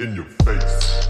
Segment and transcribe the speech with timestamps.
[0.00, 1.08] In your face.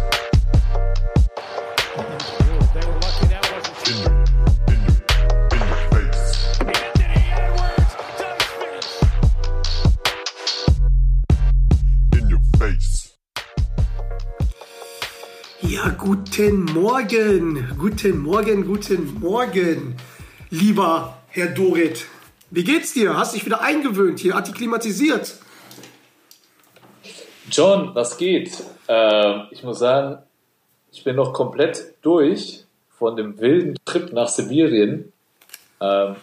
[15.63, 19.97] Ja, guten Morgen, guten Morgen, guten Morgen,
[20.51, 22.05] lieber Herr Dorit.
[22.51, 23.17] Wie geht's dir?
[23.17, 25.39] Hast dich wieder eingewöhnt hier, akklimatisiert?
[27.57, 28.65] John, was geht?
[28.89, 30.19] Ähm, ich muss sagen,
[30.91, 32.65] ich bin noch komplett durch
[32.99, 35.13] von dem wilden Trip nach Sibirien.
[35.81, 36.17] Ähm,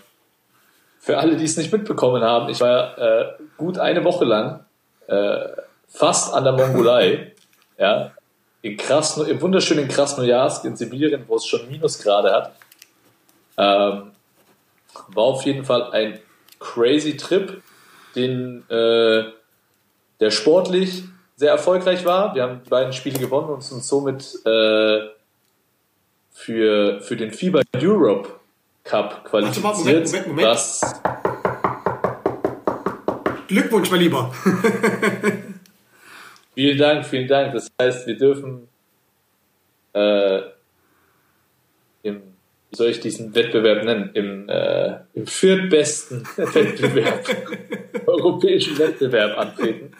[1.00, 4.66] für alle, die es nicht mitbekommen haben, ich war äh, gut eine Woche lang
[5.08, 5.48] äh,
[5.88, 7.34] fast an der Mongolei,
[7.78, 8.12] ja,
[8.62, 12.56] in Krasno, im wunderschönen Krasnojarsk in Sibirien, wo es schon Minusgrade hat.
[13.58, 14.12] Ähm,
[15.08, 16.20] war auf jeden Fall ein
[16.60, 17.64] crazy Trip,
[18.18, 19.32] den äh,
[20.20, 21.06] der sportlich
[21.42, 22.36] sehr erfolgreich war.
[22.36, 25.08] Wir haben die beiden Spiele gewonnen und sind somit äh,
[26.30, 28.30] für, für den FIBA Europe
[28.84, 29.64] Cup qualifiziert.
[29.64, 30.48] Warte mal, Moment, Moment, Moment.
[30.48, 31.02] Was,
[33.48, 34.32] Glückwunsch, mein Lieber.
[36.54, 37.54] vielen Dank, vielen Dank.
[37.54, 38.68] Das heißt, wir dürfen
[39.94, 40.42] äh,
[42.04, 42.22] im,
[42.70, 44.12] wie soll ich diesen Wettbewerb nennen?
[44.14, 47.26] Im, äh, im viertbesten Wettbewerb,
[48.06, 49.96] europäischen Wettbewerb antreten.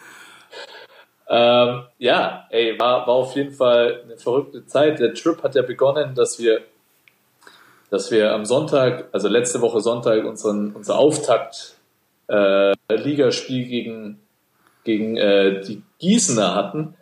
[1.28, 4.98] Ähm, ja, ey, war, war auf jeden Fall eine verrückte Zeit.
[4.98, 6.62] Der Trip hat ja begonnen, dass wir,
[7.90, 11.76] dass wir am Sonntag, also letzte Woche Sonntag, unseren, unser Auftakt
[12.28, 14.20] äh, Ligaspiel gegen,
[14.84, 16.94] gegen äh, die Gießener hatten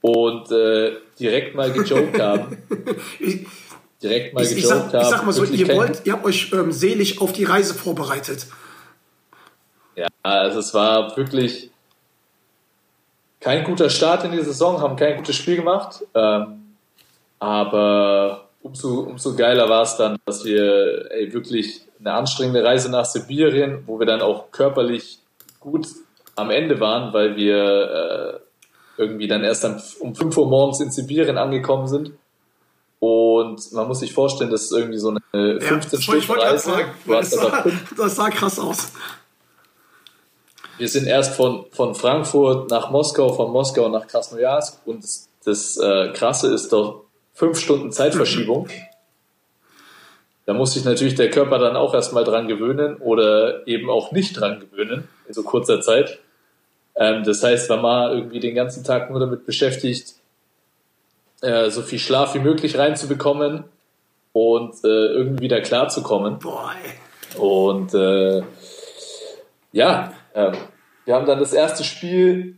[0.00, 2.58] und äh, direkt mal gejoked haben.
[4.02, 6.52] Direkt mal ich, ich, gejoked sag, ich sag mal so, ihr wollt, ihr habt euch
[6.52, 8.48] ähm, selig auf die Reise vorbereitet.
[9.94, 11.71] Ja, also es war wirklich
[13.42, 16.02] kein guter Start in die Saison, haben kein gutes Spiel gemacht.
[16.14, 16.74] Ähm,
[17.38, 23.04] aber umso, umso geiler war es dann, dass wir ey, wirklich eine anstrengende Reise nach
[23.04, 25.18] Sibirien, wo wir dann auch körperlich
[25.60, 25.88] gut
[26.36, 28.40] am Ende waren, weil wir
[28.96, 32.12] äh, irgendwie dann erst am, um 5 Uhr morgens in Sibirien angekommen sind.
[33.00, 36.24] Und man muss sich vorstellen, das ist irgendwie so eine Ja, 15 das wollte ich
[36.24, 36.70] Stunden Reise.
[36.70, 36.90] sagen.
[37.04, 38.92] Du hast Das sah, fünf das sah krass aus.
[40.82, 45.78] Wir sind erst von, von Frankfurt nach Moskau, von Moskau nach Krasnojarsk und das, das
[45.78, 47.04] äh, Krasse ist doch
[47.34, 48.68] fünf Stunden Zeitverschiebung.
[50.44, 54.32] Da muss sich natürlich der Körper dann auch erstmal dran gewöhnen oder eben auch nicht
[54.32, 56.18] dran gewöhnen in so kurzer Zeit.
[56.96, 60.14] Ähm, das heißt, man war irgendwie den ganzen Tag nur damit beschäftigt,
[61.42, 63.62] äh, so viel Schlaf wie möglich reinzubekommen
[64.32, 66.40] und äh, irgendwie wieder klarzukommen.
[66.40, 67.38] Boah, ey.
[67.40, 68.42] Und äh,
[69.70, 70.54] ja, ähm,
[71.04, 72.56] wir haben dann das erste Spiel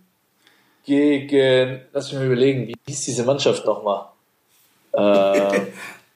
[0.85, 4.07] gegen, lass mich mal überlegen, wie hieß diese Mannschaft nochmal?
[4.97, 5.61] Äh,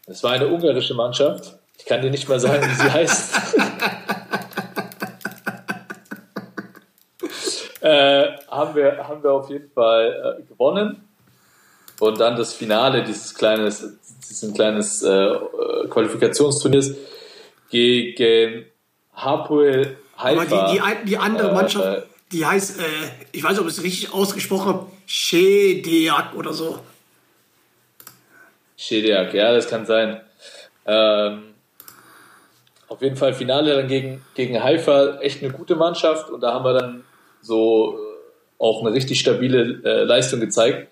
[0.07, 1.59] es war eine ungarische Mannschaft.
[1.79, 3.35] Ich kann dir nicht mal sagen, wie sie heißt.
[7.81, 11.03] äh, haben, wir, haben wir auf jeden Fall äh, gewonnen.
[12.01, 13.85] Und dann das Finale dieses kleines,
[14.29, 15.35] dieses kleines äh,
[15.91, 16.93] Qualifikationsturniers
[17.71, 18.67] gegen
[19.15, 20.67] Hapoel Aber Haifa.
[20.69, 22.83] die, die, ein- die andere Äh, Mannschaft, äh, die heißt, äh,
[23.33, 26.79] ich weiß nicht, ob ich es richtig ausgesprochen habe, Shedeak oder so.
[28.77, 30.21] Shediak, ja, das kann sein.
[30.87, 31.55] Ähm,
[32.89, 36.65] auf jeden Fall Finale dann gegen, gegen Haifa, echt eine gute Mannschaft und da haben
[36.65, 37.05] wir dann
[37.43, 40.89] so äh, auch eine richtig stabile äh, Leistung gezeigt.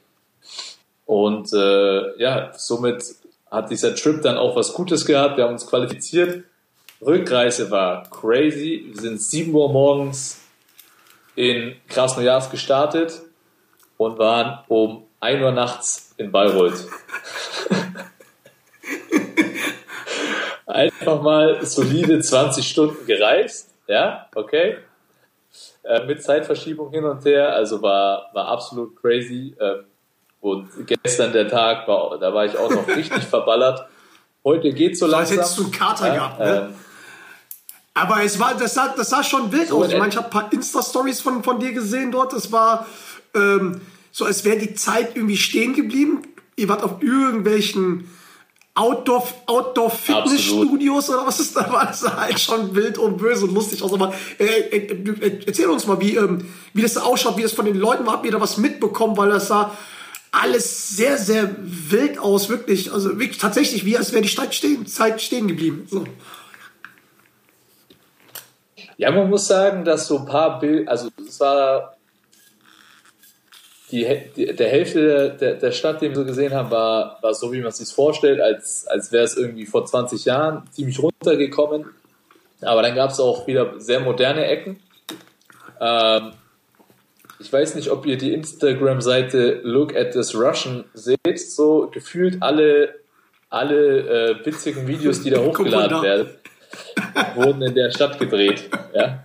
[1.04, 3.04] Und äh, ja, somit
[3.50, 5.36] hat dieser Trip dann auch was Gutes gehabt.
[5.36, 6.44] Wir haben uns qualifiziert.
[7.00, 8.86] Rückreise war crazy.
[8.88, 10.40] Wir sind 7 Uhr morgens
[11.36, 13.22] in Krasnojarsk gestartet
[13.96, 16.86] und waren um 1 Uhr nachts in Bayreuth.
[20.66, 24.78] Einfach mal solide 20 Stunden gereist, ja, okay.
[25.84, 29.54] Äh, mit Zeitverschiebung hin und her, also war, war absolut crazy.
[29.60, 29.84] Ähm,
[30.40, 33.86] und gestern der Tag, war, da war ich auch noch richtig verballert.
[34.44, 35.38] Heute geht's so langsam.
[35.38, 36.68] hättest du einen Kater gehabt, ne?
[36.68, 36.74] ähm,
[37.96, 39.86] Aber es war, das sah, das sah schon wild So aus.
[39.86, 42.34] Ich in meine, ich habe ein paar Insta-Stories von, von dir gesehen dort.
[42.34, 42.86] Das war
[43.34, 43.80] ähm,
[44.12, 46.20] so, als wäre die Zeit irgendwie stehen geblieben.
[46.56, 48.10] Ihr wart auf irgendwelchen
[48.74, 51.86] Outdoor, Outdoor Fitnessstudios oder was ist da war.
[51.86, 53.94] Das sah halt schon wild und böse und lustig aus.
[53.94, 57.52] Aber äh, äh, äh, erzähl uns mal, wie, ähm, wie das da ausschaut, wie das
[57.52, 58.12] von den Leuten war.
[58.12, 59.16] Habt ihr da was mitbekommen?
[59.16, 59.74] Weil das sah
[60.32, 62.92] alles sehr, sehr wild aus, wirklich.
[62.92, 65.86] Also wirklich tatsächlich, wie als wäre die Zeit stehen, Zeit stehen geblieben.
[65.90, 66.04] So.
[68.98, 71.96] Ja, man muss sagen, dass so ein paar Bilder, also es war
[73.90, 77.52] die, die, der Hälfte der, der, Stadt, die wir so gesehen haben, war, war so,
[77.52, 81.86] wie man es sich vorstellt, als, als wäre es irgendwie vor 20 Jahren ziemlich runtergekommen.
[82.62, 84.80] Aber dann gab es auch wieder sehr moderne Ecken.
[85.80, 86.32] Ähm,
[87.38, 91.38] ich weiß nicht, ob ihr die Instagram-Seite Look at this Russian seht.
[91.38, 92.94] So gefühlt alle,
[93.50, 96.30] alle äh, witzigen Videos, die da hochgeladen werden,
[97.34, 98.68] wurden in der Stadt gedreht.
[98.94, 99.22] Ja,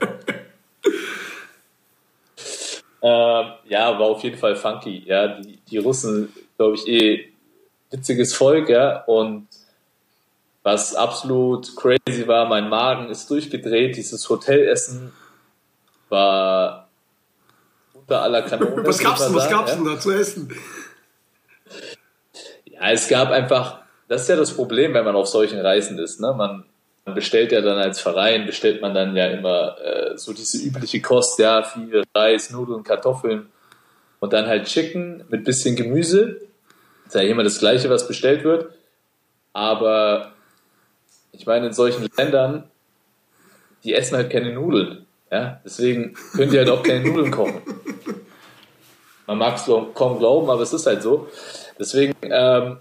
[3.01, 5.03] ähm, ja war auf jeden Fall funky.
[5.05, 7.31] Ja, die, die Russen, glaube ich, eh
[7.89, 8.69] witziges Volk.
[8.69, 9.47] Ja, und
[10.63, 13.95] was absolut crazy war, mein Magen ist durchgedreht.
[13.97, 15.11] Dieses Hotelessen
[16.09, 16.87] war
[17.93, 18.85] unter aller Kanone.
[18.85, 19.77] Was gab's denn, was sagen, gab's ja.
[19.77, 20.53] denn da zu essen?
[22.65, 26.19] Ja, es gab einfach, das ist ja das Problem, wenn man auf solchen Reisen ist.
[26.19, 26.33] Ne?
[26.33, 26.65] Man
[27.05, 31.39] bestellt ja dann als Verein, bestellt man dann ja immer äh, so diese übliche Kost,
[31.39, 33.47] ja, viel Reis, Nudeln, Kartoffeln
[34.19, 36.41] und dann halt Chicken mit bisschen Gemüse.
[37.07, 38.69] ist ja immer das Gleiche, was bestellt wird.
[39.51, 40.33] Aber
[41.31, 42.65] ich meine, in solchen Ländern,
[43.83, 45.05] die essen halt keine Nudeln.
[45.31, 45.59] Ja?
[45.65, 47.61] Deswegen können die halt auch keine Nudeln kochen.
[49.27, 51.29] Man mag es kaum glauben, aber es ist halt so.
[51.79, 52.77] Deswegen, ähm,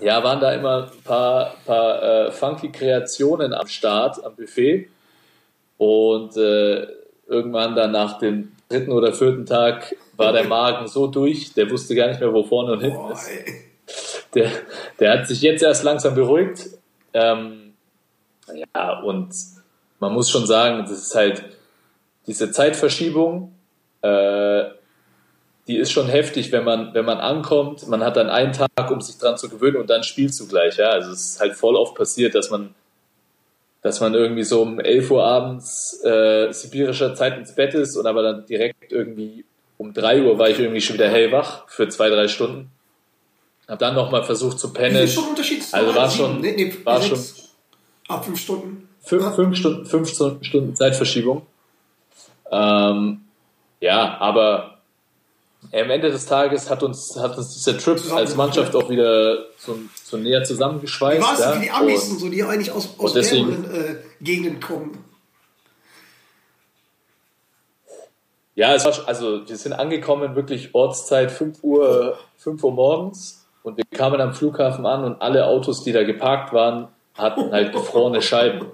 [0.00, 4.88] ja, waren da immer ein paar, paar äh, funky Kreationen am Start, am Buffet.
[5.78, 6.86] Und äh,
[7.26, 11.94] irgendwann dann nach dem dritten oder vierten Tag war der Magen so durch, der wusste
[11.94, 13.30] gar nicht mehr, wo vorne und hinten Boah, ist.
[14.34, 14.50] Der,
[14.98, 16.68] der hat sich jetzt erst langsam beruhigt.
[17.12, 17.74] Ähm,
[18.54, 19.32] ja, und
[20.00, 21.44] man muss schon sagen, das ist halt
[22.26, 23.54] diese Zeitverschiebung,
[24.02, 24.64] äh,
[25.68, 27.88] die ist schon heftig, wenn man, wenn man ankommt.
[27.88, 30.76] Man hat dann einen Tag, um sich dran zu gewöhnen und dann spielst du gleich.
[30.76, 30.90] Ja?
[30.90, 32.74] Also es ist halt voll oft passiert, dass man,
[33.82, 38.06] dass man irgendwie so um 11 Uhr abends äh, sibirischer Zeit ins Bett ist und
[38.06, 39.44] aber dann direkt irgendwie
[39.78, 42.70] um 3 Uhr war ich irgendwie schon wieder hellwach für zwei, drei Stunden.
[43.68, 44.96] Hab dann nochmal versucht zu Wie pennen.
[44.96, 46.40] viel Stunden Unterschied ist Also war schon-?
[46.40, 47.50] Nee, nee, war sechs.
[48.08, 48.88] Ab fünf Stunden.
[49.02, 49.32] Fünf, Ja.
[49.32, 51.44] fünf, Stunden, fünf Stunden Stunden Zeitverschiebung.
[52.50, 53.22] Ähm,
[53.80, 54.75] ja, aber
[55.72, 59.78] am Ende des Tages hat uns, hat uns dieser Trip als Mannschaft auch wieder so,
[60.02, 61.22] so näher Wie zusammengeschweißt.
[61.22, 61.52] war es ja?
[61.52, 65.04] für die Amis Und- und so, die eigentlich aus, aus wärmeren äh, Gegenden kommen?
[68.54, 73.76] Ja, es war, also wir sind angekommen, wirklich Ortszeit 5 Uhr, 5 Uhr morgens und
[73.76, 78.22] wir kamen am Flughafen an und alle Autos, die da geparkt waren, hatten halt gefrorene
[78.22, 78.66] Scheiben.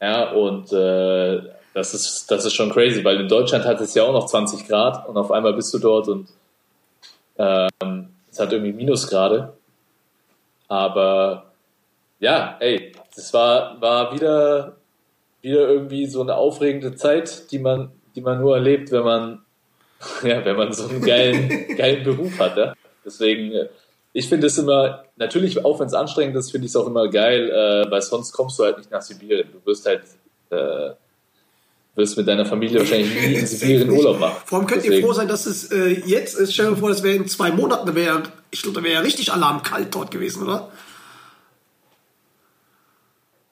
[0.00, 1.42] Ja, und äh,
[1.74, 4.66] das, ist, das ist schon crazy, weil in Deutschland hat es ja auch noch 20
[4.66, 6.28] Grad und auf einmal bist du dort und
[7.38, 9.52] ähm, es hat irgendwie Minusgrade.
[10.68, 11.46] Aber
[12.20, 14.76] ja, ey, das war, war wieder
[15.42, 19.42] wieder irgendwie so eine aufregende Zeit, die man, die man nur erlebt, wenn man,
[20.22, 22.56] ja, wenn man so einen geilen, geilen Beruf hat.
[22.56, 22.74] Ja?
[23.04, 23.68] Deswegen, äh,
[24.12, 27.08] ich finde es immer, natürlich, auch wenn es anstrengend ist, finde ich es auch immer
[27.08, 29.48] geil, äh, weil sonst kommst du halt nicht nach Sibirien.
[29.52, 30.02] Du wirst halt,
[30.50, 30.94] äh,
[31.98, 34.36] wirst mit deiner Familie wahrscheinlich nie in Sibirien Urlaub machen.
[34.46, 36.54] Vor allem könnt ihr Deswegen- froh sein, dass es äh, jetzt ist.
[36.54, 39.00] Stell dir vor, das wäre in zwei Monaten, da wäre, ich glaube, da wäre ja
[39.00, 40.70] richtig alarmkalt dort gewesen, oder?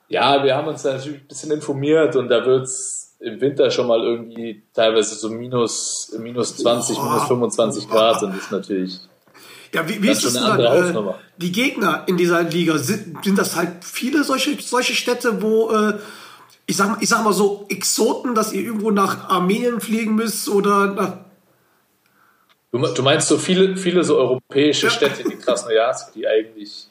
[0.09, 3.89] Ja, wir haben uns da natürlich ein bisschen informiert und da wird's im Winter schon
[3.89, 9.01] mal irgendwie teilweise so minus, minus 20, minus 25 Grad und das ist natürlich,
[9.75, 10.77] Ja, wie, wie Das ist es andere dann?
[10.77, 11.19] Äh, Hausnummer.
[11.39, 15.95] die Gegner in dieser Liga, sind, sind das halt viele solche, solche Städte, wo, äh,
[16.67, 20.49] ich, sag, mal- ich sag mal so, Exoten, dass ihr irgendwo nach Armenien fliegen müsst
[20.49, 21.17] oder nach.
[22.73, 24.93] Du, du meinst so viele, viele so europäische Ja.
[24.93, 26.89] Städte wie Krasnojarsk, die eigentlich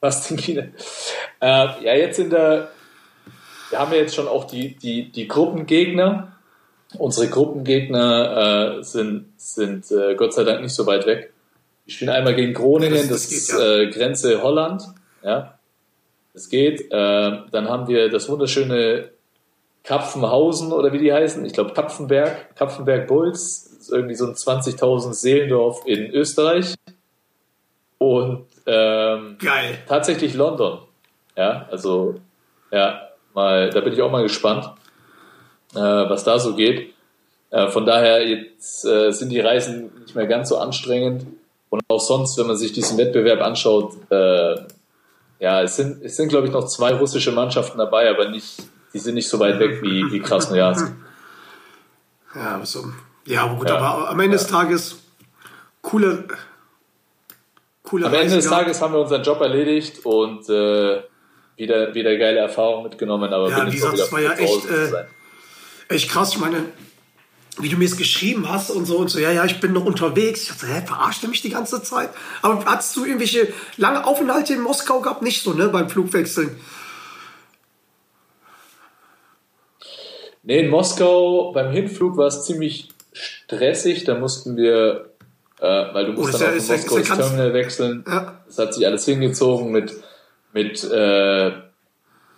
[0.00, 0.62] fast in China.
[1.40, 2.70] Äh, ja, jetzt in der,
[3.70, 6.36] wir haben ja jetzt schon auch die, die, die Gruppengegner.
[6.98, 11.32] Unsere Gruppengegner äh, sind, sind äh, Gott sei Dank nicht so weit weg.
[11.86, 13.76] Wir spielen einmal gegen Groningen, Das- das, das ist ja.
[13.78, 14.82] äh, Grenze Holland.
[15.24, 15.58] Ja,
[16.34, 16.90] das geht.
[16.90, 19.10] Äh, dann haben wir das wunderschöne
[19.84, 21.44] Kapfenhausen oder wie die heißen.
[21.44, 23.68] Ich glaube Kapfenberg, Kapfenberg Bulls.
[23.70, 26.74] Das ist irgendwie so ein 20.000 Seelendorf in Österreich.
[27.98, 29.78] Und ähm, Geil.
[29.88, 30.80] tatsächlich London.
[31.36, 32.16] Ja, also
[32.70, 34.70] ja, mal, da bin ich auch mal gespannt,
[35.74, 36.94] äh, was da so geht.
[37.50, 41.26] Äh, von daher jetzt äh, sind die Reisen nicht mehr ganz so anstrengend
[41.70, 44.56] und auch sonst, wenn man sich diesen Wettbewerb anschaut, äh,
[45.42, 48.62] ja, es sind, es sind glaube ich noch zwei russische Mannschaften dabei, aber nicht,
[48.94, 50.92] die sind nicht so weit weg wie, wie Krasnojarsk.
[52.34, 52.84] Ja, so.
[53.26, 53.76] Ja, aber gut, Ja.
[53.78, 54.96] aber am Ende des Tages
[55.82, 56.26] coole,
[57.82, 58.62] coole Am Ende Reise des gehabt.
[58.62, 61.02] Tages haben wir unseren Job erledigt und äh,
[61.56, 64.90] wieder, wieder geile Erfahrungen mitgenommen, aber Ja, bin wie gesagt, es war ja echt, äh.
[65.88, 66.66] Echt krass, ich meine,
[67.58, 69.84] wie du mir es geschrieben hast und so und so, ja, ja, ich bin noch
[69.84, 70.42] unterwegs.
[70.42, 72.10] Ich dachte, hä, verarscht er mich die ganze Zeit?
[72.40, 75.22] Aber hattest du irgendwelche lange Aufenthalte in Moskau gehabt?
[75.22, 76.56] Nicht so, ne, beim Flugwechseln.
[80.44, 84.04] Nee, in Moskau beim Hinflug war es ziemlich stressig.
[84.04, 85.10] Da mussten wir,
[85.60, 87.16] äh, weil du musst Oh, das dann ist auf ja- dem ist ja- ja Moskau
[87.16, 88.04] Terminal wechseln.
[88.08, 88.40] Ja.
[88.46, 89.92] Das hat sich alles hingezogen mit,
[90.52, 91.52] mit, äh,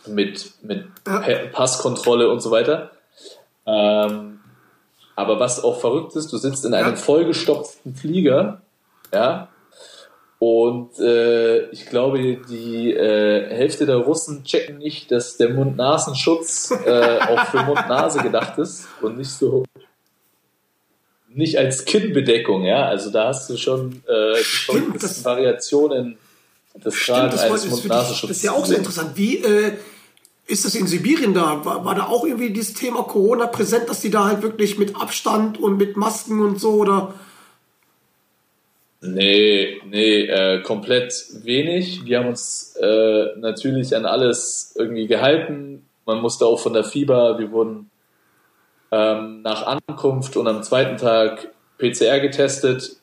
[0.07, 1.19] mit, mit Ja.
[1.21, 2.91] Pa- Passkontrolle und so weiter.
[3.67, 4.34] Ähm,
[5.17, 6.97] aber was auch verrückt ist, du sitzt in einem Ja.
[6.97, 8.63] vollgestopften Flieger,
[9.13, 9.49] ja,
[10.41, 12.19] und äh, ich glaube,
[12.49, 18.59] die äh, Hälfte der Russen checken nicht, dass der Mund-Nasenschutz äh, auch für Mund-Nase gedacht
[18.59, 19.65] ist und nicht so
[21.29, 22.85] nicht als Kinnbedeckung, ja.
[22.87, 26.19] Also da hast du schon äh, die Stimmt, Variationen
[26.75, 28.29] des das, eines Mund-Nasenschutzes.
[28.29, 29.13] das ist ja auch sehr interessant.
[29.15, 29.73] Wie äh,
[30.47, 31.65] ist das in Sibirien da?
[31.65, 34.97] War, war da auch irgendwie dieses Thema Corona präsent, dass die da halt wirklich mit
[34.97, 37.15] Abstand und mit Masken und so oder?
[39.01, 42.05] Nee, nee, äh, komplett wenig.
[42.05, 45.85] Wir haben uns äh, natürlich an alles irgendwie gehalten.
[46.07, 47.91] Man musste auch von der Fieber, wir wurden
[48.91, 51.49] ähm, nach Ankunft und am zweiten Tag
[51.79, 52.97] PCR getestet,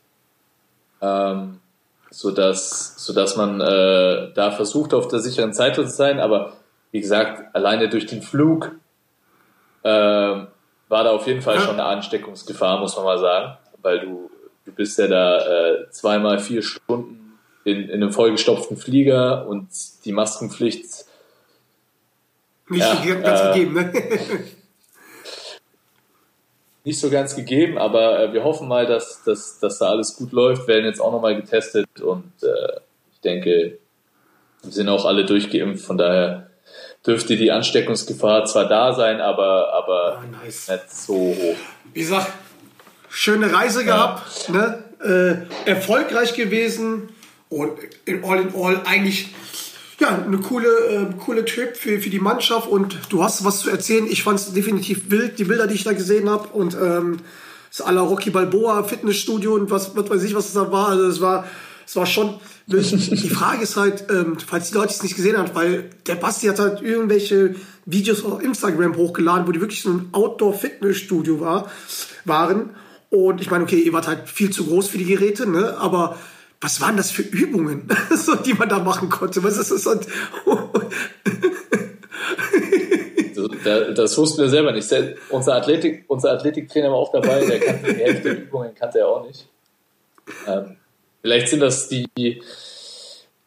[1.01, 1.59] ähm,
[2.09, 6.19] sodass, sodass man äh, da versucht, auf der sicheren Seite zu sein.
[6.19, 6.53] Aber
[6.91, 8.75] wie gesagt, alleine durch den Flug
[9.83, 10.47] ähm,
[10.89, 14.29] war da auf jeden Fall schon eine Ansteckungsgefahr, muss man mal sagen, weil du,
[14.65, 19.69] du bist ja da äh, zweimal vier Stunden in, in einem vollgestopften Flieger und
[20.03, 21.05] die Maskenpflicht
[22.69, 23.93] Nicht Ja, so ganz äh, gegeben, ne?
[26.83, 30.31] nicht so ganz gegeben, aber äh, wir hoffen mal, dass, dass, dass da alles gut
[30.31, 32.79] läuft, werden jetzt auch nochmal getestet und äh,
[33.13, 33.77] ich denke,
[34.63, 36.50] wir sind auch alle durchgeimpft, von daher
[37.05, 40.67] dürfte die Ansteckungsgefahr zwar da sein, aber, aber Ah, nice.
[40.69, 41.55] nicht so hoch.
[41.93, 42.31] Wie gesagt,
[43.09, 44.83] schöne Reise gehabt, ne?
[45.03, 47.09] äh, erfolgreich gewesen
[47.49, 47.71] und
[48.05, 49.29] in all in all eigentlich
[49.99, 53.69] ja, eine coole, äh, coole Trip für, für die Mannschaft und du hast was zu
[53.69, 54.07] erzählen.
[54.09, 57.17] Ich fand es definitiv wild, die Bilder, die ich da gesehen habe und ähm,
[57.69, 60.89] das à la Rocky Balboa Fitnessstudio und was, was weiß ich, was es da war.
[60.89, 61.45] Also es war,
[61.85, 62.39] es war schon.
[62.67, 66.47] Die Frage ist halt, ähm, falls die Leute es nicht gesehen haben, weil der Basti
[66.47, 71.69] hat halt irgendwelche Videos auf Instagram hochgeladen, wo die wirklich so ein Outdoor-Fitnessstudio war,
[72.25, 72.69] waren.
[73.09, 75.75] Und ich meine, okay, ihr wart halt viel zu groß für die Geräte, ne?
[75.79, 76.17] Aber
[76.61, 79.43] was waren das für Übungen, so, die man da machen konnte?
[79.43, 79.83] Was ist das?
[83.63, 84.87] Da- Das wussten wir selber nicht.
[84.87, 88.99] Se- Unser, Athletik, unser Athletiktrainer war auch dabei, der kannte die Hälfte der Übungen, kannte
[88.99, 89.47] er auch nicht.
[90.47, 90.77] Ähm,
[91.21, 92.41] vielleicht sind das die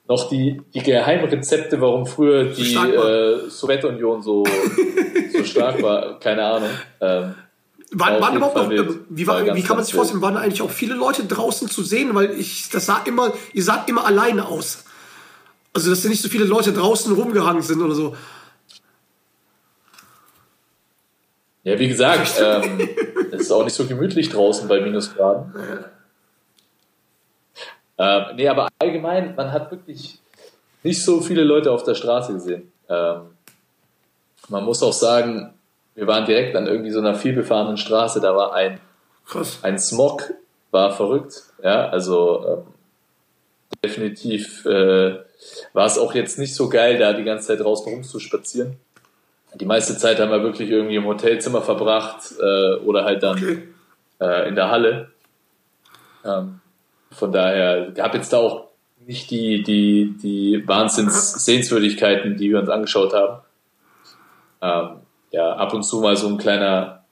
[0.06, 2.88] noch die, die Geheimrezepte, warum früher die war.
[2.88, 4.44] äh, Sowjetunion so,
[5.32, 6.18] so stark war.
[6.20, 6.68] Keine Ahnung.
[7.00, 7.34] Ähm,
[7.92, 10.36] waren, Auf waren überhaupt noch, äh, wie, War war, wie kann man sich vorstellen, waren
[10.36, 12.14] eigentlich auch viele Leute draußen zu sehen?
[12.14, 14.84] Weil ich, das sah immer, ihr saht immer alleine aus.
[15.72, 18.16] Also, dass da nicht so viele Leute draußen rumgehangen sind oder so.
[21.62, 22.88] Ja, wie gesagt, ähm,
[23.32, 25.54] es ist auch nicht so gemütlich draußen bei Minusgraden.
[27.98, 30.18] Ähm, nee, aber allgemein, man hat wirklich
[30.82, 32.72] nicht so viele Leute auf der Straße gesehen.
[32.88, 33.22] Ähm,
[34.48, 35.54] man muss auch sagen,
[35.94, 38.80] wir waren direkt an irgendwie so einer vielbefahrenen Straße, da war ein,
[39.26, 39.58] Krass.
[39.62, 40.34] ein Smog,
[40.70, 41.44] war verrückt.
[41.62, 42.74] Ja, also ähm,
[43.82, 45.18] definitiv äh,
[45.72, 48.76] war es auch jetzt nicht so geil, da die ganze Zeit draußen rumzuspazieren.
[49.54, 53.68] Die meiste Zeit haben wir wirklich irgendwie im Hotelzimmer verbracht äh, oder halt dann Okay.
[54.20, 55.12] äh, in der Halle.
[56.24, 56.60] Ähm,
[57.14, 58.64] von daher gab jetzt da auch
[59.06, 63.42] nicht die, die, die Wahnsinns-Sehenswürdigkeiten, die wir uns angeschaut haben.
[64.62, 67.04] Ähm, ja, ab und zu mal so ein kleiner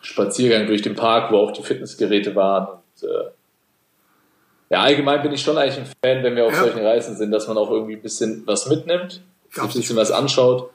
[0.00, 2.66] Spaziergang durch den Park, wo auch die Fitnessgeräte waren.
[2.68, 3.30] Und, äh,
[4.70, 6.62] ja, allgemein bin ich schon eigentlich ein Fan, wenn wir auf Ja.
[6.64, 10.10] solchen Reisen sind, dass man auch irgendwie ein bisschen was mitnimmt, sich ein bisschen was
[10.10, 10.70] anschaut.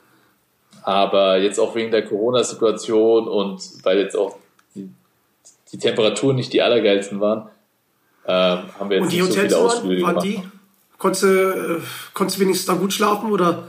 [0.84, 4.38] Aber jetzt auch wegen der Corona-Situation und weil jetzt auch
[4.74, 4.90] die,
[5.72, 7.50] die Temperaturen nicht die allergeilsten waren,
[8.28, 10.26] haben wir jetzt Und die nicht so Hotels viele waren, Ausflüge waren gemacht.
[10.26, 10.44] die?
[10.98, 11.82] Konntest du, äh,
[12.14, 13.68] konntest du wenigstens da gut schlafen oder?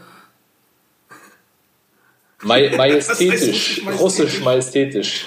[2.42, 4.00] Maj majestätisch, heißt majestätisch?
[4.00, 5.26] russisch majestätisch.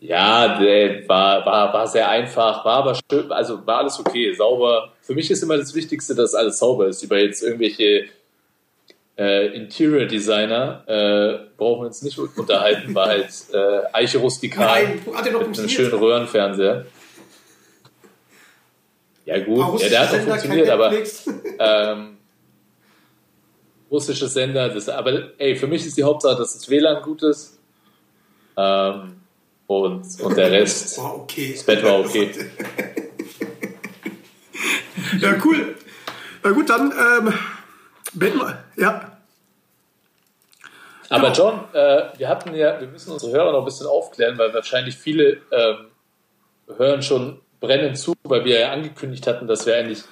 [0.00, 4.92] Ja, der war, war, war sehr einfach, war aber schön, also war alles okay, sauber.
[5.02, 7.02] Für mich ist immer das Wichtigste, dass alles sauber ist.
[7.02, 8.06] Über jetzt irgendwelche
[9.18, 15.58] äh, Interior Designer äh, brauchen wir uns nicht unterhalten, war halt äh, Eiche rustikal mit
[15.58, 16.86] einem schönen Röhrenfernseher.
[19.26, 20.92] Ja gut, ja, der hat auch Sender, funktioniert, aber
[21.58, 22.16] ähm,
[23.90, 27.58] russische Sender, das, aber ey, für mich ist die Hauptsache, dass das WLAN gut ist
[28.56, 29.16] Ähm,
[29.66, 31.52] und, und der Rest, War okay.
[31.52, 32.30] das Bett war okay.
[35.18, 35.74] Ja, cool.
[36.42, 37.34] Na gut, dann ähm,
[38.12, 38.64] beenden wir.
[38.76, 39.12] Ja.
[41.08, 41.50] Aber Genau.
[41.50, 44.96] John, äh, wir hatten ja, wir müssen unsere Hörer noch ein bisschen aufklären, weil wahrscheinlich
[44.96, 45.86] viele ähm,
[46.76, 50.04] hören schon brennend zu, weil wir ja angekündigt hatten, dass wir eigentlich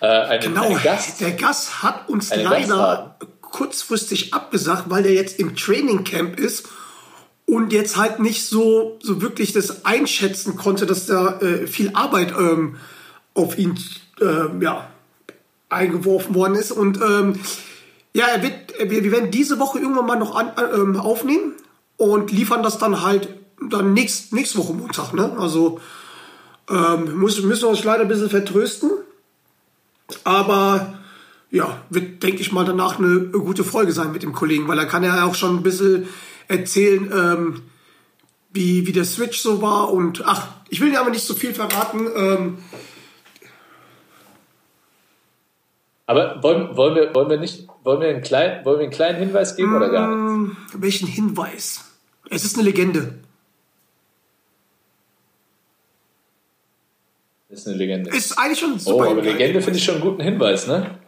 [0.00, 5.38] äh, einen, Genau, einen Gast der Gast hat uns leider kurzfristig abgesagt, weil der jetzt
[5.38, 6.68] im Training Camp ist
[7.46, 12.32] und jetzt halt nicht so, so wirklich das einschätzen konnte, dass da äh, viel Arbeit
[12.32, 12.78] ähm,
[13.34, 13.78] auf ihn
[14.20, 14.88] ähm, ja,
[15.72, 16.72] eingeworfen worden ist.
[16.72, 17.34] Und ähm,
[18.14, 18.54] ja, er wird,
[18.90, 21.54] wir, werden diese Woche irgendwann mal noch an, äh, ähm, aufnehmen
[21.96, 23.28] und liefern das dann halt
[23.70, 25.12] dann nächst, nächste Woche Montag.
[25.14, 25.36] Ne?
[25.38, 25.80] Also
[26.68, 28.90] ähm, muss, müssen wir uns leider ein bisschen vertrösten.
[30.24, 30.98] Aber
[31.50, 34.86] ja, wird, denke ich mal, danach eine gute Folge sein mit dem Kollegen, weil er
[34.86, 36.08] kann ja auch schon ein bisschen
[36.48, 37.62] erzählen, ähm,
[38.52, 39.92] wie, wie der Switch so war.
[39.92, 42.08] Und ach, ich will dir aber nicht so viel verraten.
[42.14, 42.58] Ähm,
[46.06, 49.18] Aber wollen, wollen, wir, wollen, wir nicht, wollen, wir einen kleinen, wollen wir einen kleinen
[49.18, 50.56] Hinweis geben oder gar nicht?
[50.74, 51.84] welchen Hinweis?
[52.30, 53.14] Es ist eine Legende.
[57.48, 58.10] Das ist eine Legende.
[58.10, 59.10] Ist eigentlich schon Oh, super.
[59.10, 60.98] aber Legende finde ich schon einen guten Hinweis, ne?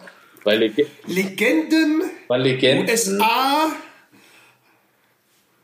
[0.45, 2.91] Weil, Lege Legenden, weil Legenden.
[2.91, 3.73] USA.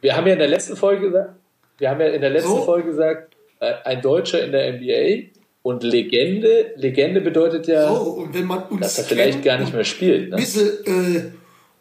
[0.00, 1.34] Wir haben ja in der letzten Folge gesagt,
[1.76, 2.64] wir haben ja in der letzten So.
[2.64, 5.30] Folge gesagt, äh, ein Deutscher in der NBA
[5.62, 9.74] und Legende, Legende bedeutet ja, So, und wenn man uns dass er vielleicht gar nicht
[9.74, 10.30] mehr spielt.
[10.30, 10.36] Ne?
[10.36, 11.30] bisschen äh,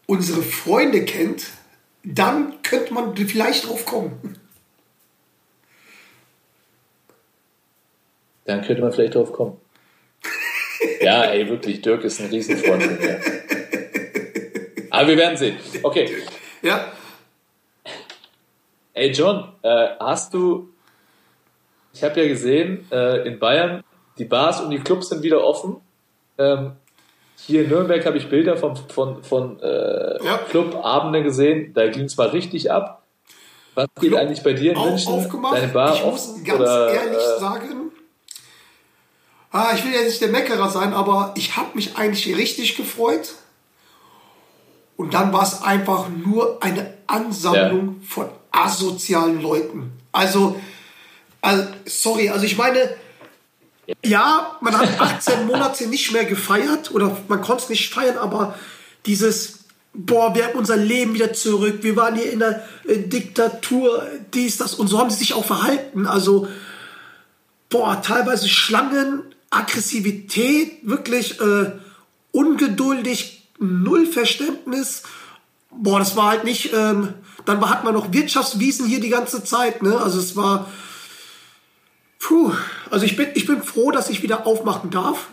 [0.05, 1.47] unsere Freunde kennt,
[2.03, 4.37] dann könnte man vielleicht drauf kommen.
[8.45, 9.57] Dann könnte man vielleicht drauf kommen.
[11.01, 13.19] Ja, ey, wirklich, Dirk ist ein Riesenfreund von mir.
[14.89, 15.57] Aber wir werden sehen.
[15.83, 16.09] Okay.
[16.61, 16.93] Ja,
[18.99, 20.73] Ey, John, äh, hast du,
[21.93, 23.83] ich habe ja gesehen, äh, in Bayern,
[24.17, 25.77] die Bars und die Clubs sind wieder offen.
[26.37, 26.73] Ähm,
[27.35, 30.37] hier in Nürnberg habe ich Bilder von, von, von äh, Ja.
[30.49, 33.03] Clubabenden gesehen, da ging es mal richtig ab.
[33.75, 35.13] Was geht Club eigentlich bei dir in auch München?
[35.13, 35.55] aufgemacht.
[35.57, 36.43] Deine Bar ich muss offen?
[36.43, 37.91] ganz oder, ehrlich äh, sagen,
[39.51, 43.35] ah, ich will ja nicht der Meckerer sein, aber ich habe mich eigentlich richtig gefreut.
[44.97, 49.93] Und dann war es einfach nur eine Ansammlung von asozialen Leuten.
[50.11, 50.59] Also,
[51.41, 52.95] also, sorry, also ich meine,
[54.03, 58.55] ja, man hat 18 Monate nicht mehr gefeiert oder man konnte es nicht feiern, aber
[59.05, 59.59] dieses,
[59.93, 64.57] boah, wir haben unser Leben wieder zurück, wir waren hier in der äh, Diktatur, dies,
[64.57, 66.05] das und so haben sie sich auch verhalten.
[66.05, 66.47] Also,
[67.69, 71.71] boah, teilweise Schlangen, Aggressivität, wirklich äh,
[72.31, 75.03] ungeduldig, null Verständnis.
[75.71, 77.13] Boah, das war halt nicht, ähm,
[77.45, 79.99] dann hat man noch Wirtschaftswiesen hier die ganze Zeit, ne?
[79.99, 80.67] Also es war,
[82.19, 82.51] puh,
[82.89, 85.27] also ich bin, ich bin froh, dass ich wieder aufmachen darf.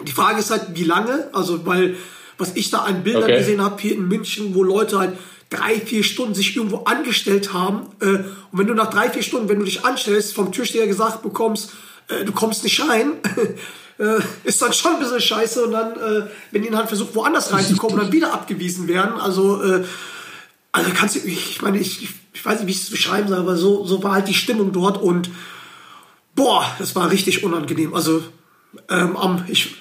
[0.00, 1.28] Die Frage ist halt, wie lange?
[1.32, 1.96] Also, weil,
[2.36, 3.38] was ich da an Bildern Okay.
[3.38, 5.18] gesehen habe hier in München, wo Leute halt
[5.50, 7.86] drei, vier Stunden sich irgendwo angestellt haben.
[8.00, 11.22] Äh, und wenn du nach drei, vier Stunden, wenn du dich anstellst, vom Türsteher gesagt
[11.22, 11.72] bekommst,
[12.08, 13.14] äh, du kommst nicht rein,
[13.98, 15.64] äh, ist dann schon ein bisschen scheiße.
[15.64, 19.18] Und dann, äh, wenn die dann halt versucht, woanders reinzukommen dann wieder abgewiesen werden.
[19.18, 19.84] Also, äh,
[20.70, 23.38] also kannst du, ich meine, ich, ich, ich weiß nicht, wie ich es beschreiben soll,
[23.38, 25.30] aber so, so war halt die Stimmung dort und
[26.38, 27.92] boah, das war richtig unangenehm.
[27.94, 28.22] Also,
[28.88, 29.74] ähm, am, ich,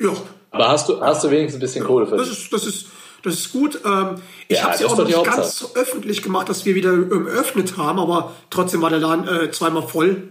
[0.00, 0.12] ja,
[0.50, 2.38] Aber hast du, hast du wenigstens ein bisschen Kohle das verdient?
[2.38, 2.86] ist, das ist,
[3.22, 3.80] das ist gut.
[3.84, 4.16] Ähm,
[4.48, 6.74] ich Ja, habe es ja das auch noch nicht ganz so öffentlich gemacht, dass wir
[6.74, 10.28] wieder ähm, eröffnet haben, aber trotzdem war der Laden äh, zweimal voll.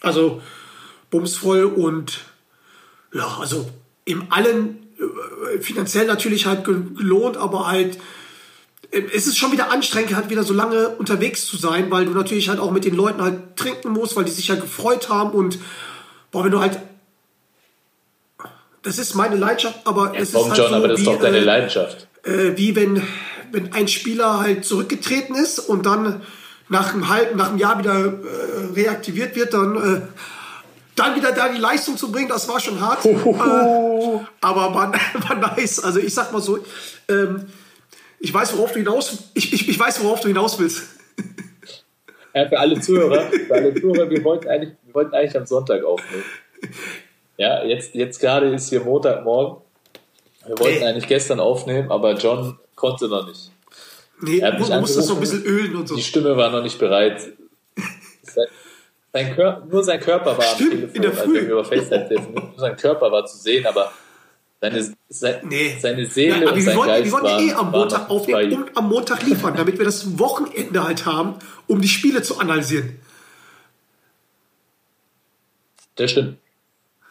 [0.00, 0.40] Also
[1.10, 2.20] bumsvoll und
[3.12, 3.68] ja, also
[4.04, 4.86] im allen
[5.54, 7.98] äh, finanziell natürlich halt ge- gelohnt, aber halt
[8.90, 12.48] es ist schon wieder anstrengend, halt wieder so lange unterwegs zu sein, weil du natürlich
[12.48, 15.58] halt auch mit den Leuten halt trinken musst, weil die sich ja gefreut haben und
[16.30, 16.78] boah, wenn du halt
[18.82, 21.10] das ist meine Leidenschaft, aber es Komm, ist halt John, so aber das ist wie,
[21.10, 22.06] doch deine äh, Leidenschaft.
[22.22, 23.02] äh, wie wenn,
[23.50, 26.22] wenn ein Spieler halt zurückgetreten ist und dann
[26.68, 30.00] nach einem halben, nach einem Jahr wieder äh, reaktiviert wird, dann, äh,
[30.94, 33.04] dann wieder da die Leistung zu bringen, das war schon hart.
[33.04, 33.10] äh,
[34.40, 35.80] aber war, war nice.
[35.80, 36.58] Also ich sag mal so,
[37.08, 37.46] ähm,
[38.20, 40.84] ich weiß, worauf du hinaus, ich, ich, ich weiß, worauf du hinaus willst.
[42.34, 45.82] Ja, für alle Zuhörer, für alle Zuhörer, wir wollten eigentlich, wir wollten eigentlich am Sonntag
[45.84, 46.24] aufnehmen.
[47.38, 49.62] Ja, jetzt, jetzt gerade ist hier Montagmorgen.
[50.46, 50.84] Wir wollten Nee.
[50.84, 53.50] eigentlich gestern aufnehmen, aber John konnte noch nicht.
[54.20, 55.96] Nee, Er hat du mich musst das so ein bisschen ölen und so.
[55.96, 57.20] Die Stimme war noch nicht bereit.
[58.22, 58.46] Sein-
[59.12, 62.08] Sein Kör nur sein Körper war Stimmt, am Telefon, in der als wir über FaceTime
[62.08, 62.44] telefoniert.
[62.50, 63.90] Nur sein Körper war zu sehen, aber
[64.60, 65.76] Seine, sein, Nee.
[65.78, 68.52] seine Seele Ja, aber und sein wollten, Geist wir wollten waren, eh am Montag aufnehmen
[68.62, 71.34] und am Montag liefern, damit wir das Wochenende halt haben,
[71.66, 72.98] um die Spiele zu analysieren.
[75.96, 76.38] Das stimmt.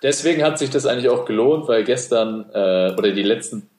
[0.01, 3.69] Deswegen hat sich das eigentlich auch gelohnt, weil gestern äh, oder die letzten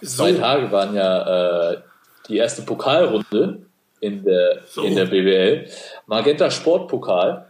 [0.00, 1.78] So, zwei Tage waren ja äh,
[2.28, 3.62] die erste Pokalrunde
[4.00, 4.82] in der, So.
[4.82, 5.68] in der BWL.
[6.06, 7.46] Magenta Sportpokal.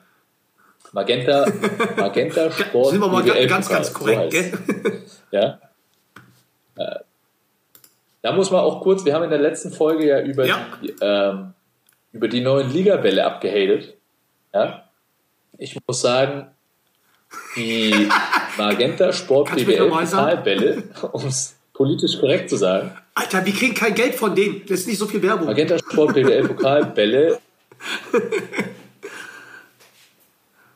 [0.92, 1.46] Magenta,
[1.96, 4.52] Magenta Sport sind wir mal BWL ganz, ganz korrekt, so gell?
[5.32, 5.58] Ja.
[6.76, 7.00] Äh,
[8.22, 10.66] Da muss man auch kurz, wir haben in der letzten Folge ja über, Ja.
[10.80, 11.54] Die, ähm,
[12.12, 13.94] über die neuen Ligabälle abgehatet.
[14.54, 14.88] Ja.
[15.58, 16.46] Ich muss sagen,
[17.56, 18.08] die
[18.58, 19.88] Magenta Sport BWL?
[19.88, 24.62] Pokalbälle, um es politisch korrekt zu sagen, Alter, wir kriegen kein Geld von denen.
[24.66, 25.46] Das ist nicht so viel Werbung.
[25.46, 27.38] Magenta Sport BWL Pokalbälle.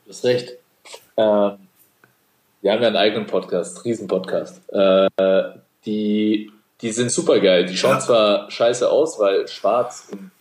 [0.04, 0.52] Du hast recht.
[1.16, 1.65] Ähm,
[2.66, 4.61] wir haben ja einen eigenen Podcast, Riesenpodcast.
[4.72, 5.09] Äh,
[5.85, 6.50] die,
[6.81, 7.64] die sind super geil.
[7.64, 8.00] Die schauen Ja.
[8.00, 10.33] zwar scheiße aus, weil schwarz und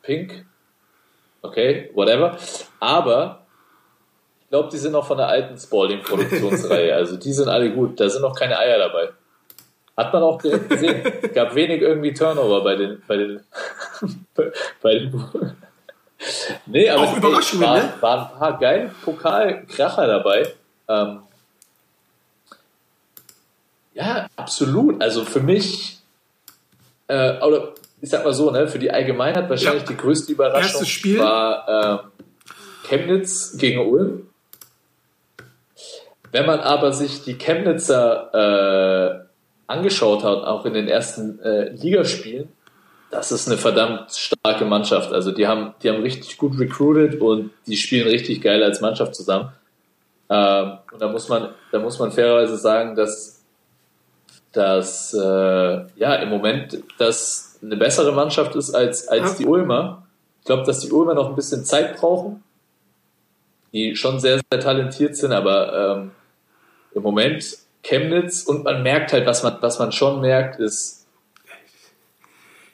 [0.00, 0.46] pink.
[1.42, 2.38] Okay, whatever.
[2.80, 3.42] Aber
[4.40, 6.94] ich glaube, die sind noch von der alten Spalding-Produktionsreihe.
[6.96, 8.00] Also die sind alle gut.
[8.00, 9.10] Da sind noch keine Eier dabei.
[9.98, 11.02] Hat man auch direkt gesehen.
[11.34, 13.40] Gab wenig irgendwie Turnover bei den, bei den,
[14.82, 15.12] bei den,
[16.64, 17.92] nee, aber Auch Überraschungen, waren, ne?
[18.00, 20.54] waren ein paar geile Pokalkracher dabei.
[20.88, 21.20] Ähm,
[23.96, 25.02] ja, absolut.
[25.02, 25.98] Also für mich,
[27.08, 29.88] äh, oder ich sag mal so, ne, für die Allgemeinheit wahrscheinlich Ja.
[29.88, 31.18] die größte Überraschung Erstes Spiel.
[31.18, 32.10] war ähm,
[32.88, 34.28] Chemnitz gegen Ulm.
[36.32, 39.24] Wenn man aber sich die Chemnitzer äh,
[39.66, 42.48] angeschaut hat, auch in den ersten äh, Ligaspielen,
[43.10, 45.12] das ist eine verdammt starke Mannschaft.
[45.12, 49.14] Also die haben, die haben richtig gut recruited und die spielen richtig geil als Mannschaft
[49.14, 49.50] zusammen.
[50.28, 53.35] Ähm, und da muss man, da muss man fairerweise sagen, dass,
[54.56, 55.18] dass äh,
[55.96, 59.36] ja im Moment das eine bessere Mannschaft ist als, als Ja.
[59.38, 60.06] die Ulmer.
[60.40, 62.42] Ich glaube, dass die Ulmer noch ein bisschen Zeit brauchen,
[63.72, 66.10] die schon sehr, sehr talentiert sind, aber ähm,
[66.94, 67.44] im Moment
[67.82, 71.06] Chemnitz und man merkt halt, was man, was man schon merkt, ist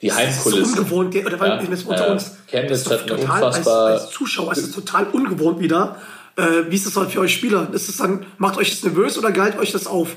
[0.01, 0.79] die Das ist so Heimkulisse.
[0.81, 2.37] ungewohnt, oder weil Ja, das unter äh, uns.
[2.47, 5.97] Chemnitz hat eine unfassbar- als, als Zuschauer ist es total ungewohnt wieder.
[6.35, 7.67] Äh, wie ist das dann für euch Spieler?
[7.73, 10.15] Ist es dann, macht euch das nervös oder galt euch das auf?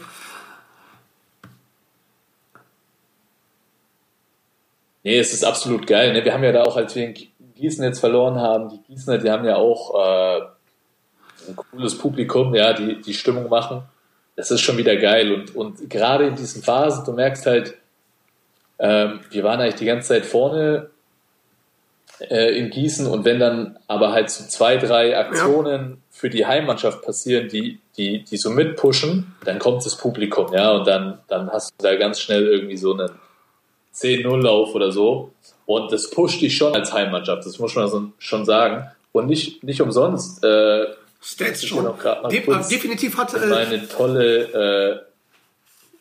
[5.07, 6.13] Nee, es ist absolut geil.
[6.13, 6.25] Ne?
[6.25, 7.15] Wir haben ja da auch, als wir in
[7.55, 10.41] Gießen jetzt verloren haben, die Gießener, die haben ja auch äh,
[11.49, 13.85] ein cooles Publikum, ja, die die Stimmung machen.
[14.35, 15.33] Das ist schon wieder geil.
[15.33, 17.75] Und, und gerade in diesen Phasen, du merkst halt,
[18.81, 20.91] ähm, wir waren eigentlich die ganze Zeit vorne
[22.19, 27.03] äh, in Gießen und wenn dann aber halt so zwei, drei Aktionen für die Heimmannschaft
[27.03, 31.75] passieren, die, die, die so mitpushen, dann kommt das Publikum, ja, und dann, dann hast
[31.79, 33.11] du da ganz schnell irgendwie so einen
[33.97, 35.33] 10-0-Lauf oder so.
[35.65, 38.87] Und das pusht dich schon als Heimmannschaft, das muss man schon sagen.
[39.13, 40.45] Und nicht, nicht umsonst.
[40.45, 40.87] Äh,
[41.23, 41.89] Stats schon.
[42.31, 43.33] De kurz- definitiv hat.
[43.35, 45.07] Äh, meine tolle,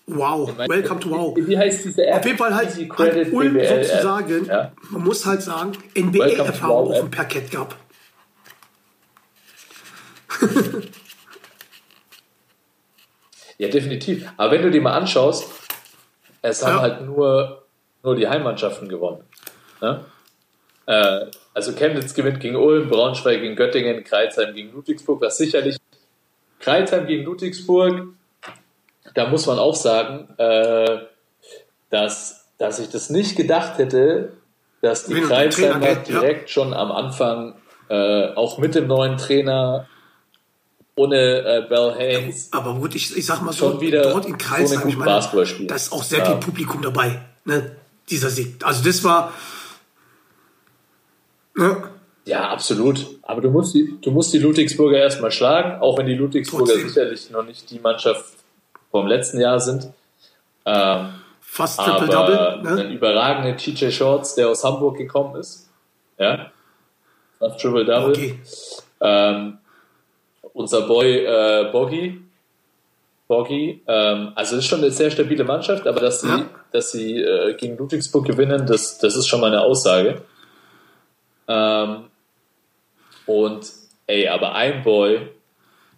[0.08, 1.34] wow, äh, welcome to wow.
[1.36, 2.20] Wie heißt diese App?
[2.20, 4.72] Auf jeden Fall halt, Credit Ulm sozusagen, Ja.
[4.92, 7.76] man muss halt sagen, NBA-Erfahrung Wow auf dem Parkett gab.
[13.58, 14.28] Ja, definitiv.
[14.38, 15.48] Aber wenn du dir mal anschaust,
[16.42, 16.82] es haben Ja.
[16.82, 17.65] halt nur,
[18.06, 19.24] nur die Heimmannschaften gewonnen.
[19.82, 20.06] Ne?
[20.86, 25.78] Äh, also Chemnitz gewinnt gegen Ulm, Braunschweig gegen Göttingen, Kreisheim gegen Ludwigsburg, was sicherlich
[26.60, 28.08] Kreisheim gegen Ludwigsburg,
[29.14, 31.00] da muss man auch sagen, äh,
[31.90, 34.34] dass, dass ich das nicht gedacht hätte,
[34.82, 36.20] dass die Trainer kennt, ja.
[36.20, 37.56] direkt schon am Anfang,
[37.90, 39.88] äh, auch mit dem neuen Trainer,
[40.96, 44.32] ohne äh, Bell Haynes, Aber gut, ich, ich sag mal so, Schon wieder dort in
[44.32, 46.26] so Kreisheim, eine ich meine, da ist auch sehr Ja.
[46.26, 47.76] viel Publikum dabei, ne?
[48.10, 48.64] Dieser Sieg.
[48.64, 49.34] Also das war,
[51.56, 51.92] ne?
[52.26, 53.06] Ja, absolut.
[53.22, 56.90] Aber du musst die, du musst die Ludwigsburger erstmal schlagen, auch wenn die Ludwigsburger Trotzdem.
[56.90, 58.26] sicherlich noch nicht die Mannschaft
[58.90, 59.92] vom letzten Jahr sind.
[60.66, 62.62] Ähm, fast Triple-Double.
[62.64, 62.82] Ne?
[62.82, 65.70] ein überragender TJ Shorts, der aus Hamburg gekommen ist.
[66.18, 66.52] Ja.
[67.38, 68.10] Fast Triple-Double.
[68.12, 68.40] Okay.
[69.02, 69.60] Ähm,
[70.54, 72.22] unser Boy äh, Boggy.
[73.28, 73.84] Boggy.
[73.88, 76.46] Ähm, also das ist schon eine sehr stabile Mannschaft, aber dass sie, Ja.
[76.76, 80.22] Dass sie äh, gegen Ludwigsburg gewinnen, das, das ist schon mal eine Aussage.
[81.48, 82.06] Ähm,
[83.26, 83.72] und
[84.08, 85.30] ey, aber ein Boy,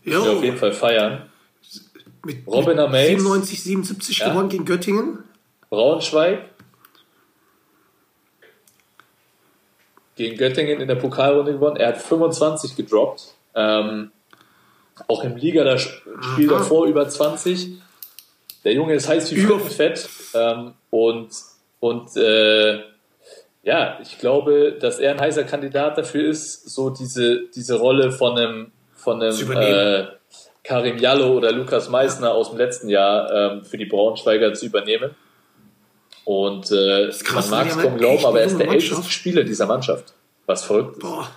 [0.03, 1.29] Jo, der auf jeden Fall feiern.
[2.25, 3.07] mit, Robin mit Amaze.
[3.07, 4.29] 97, 77 Ja.
[4.29, 5.23] gewonnen gegen Göttingen.
[5.69, 6.45] Braunschweig
[10.15, 11.75] gegen Göttingen in der Pokalrunde gewonnen.
[11.77, 13.33] Er hat 25 gedroppt.
[13.55, 14.11] Ähm,
[15.07, 17.79] auch im Liga das Spiel davor über 20.
[18.63, 21.29] Der Junge ist heiß wie Fett ähm, und,
[21.79, 22.81] und äh,
[23.63, 28.37] ja, ich glaube, dass er ein heißer Kandidat dafür ist, so diese, diese Rolle von
[28.37, 30.05] einem, von einem äh,
[30.63, 35.15] Karim Jallo oder Lukas Meissner aus dem letzten Jahr ähm, für die Braunschweiger zu übernehmen.
[36.25, 39.03] Und äh, krass, man mag es kaum glauben, aber er ist der älteste.
[39.09, 40.13] Spieler dieser Mannschaft.
[40.45, 41.01] Was verrückt ist.
[41.01, 41.29] Boah.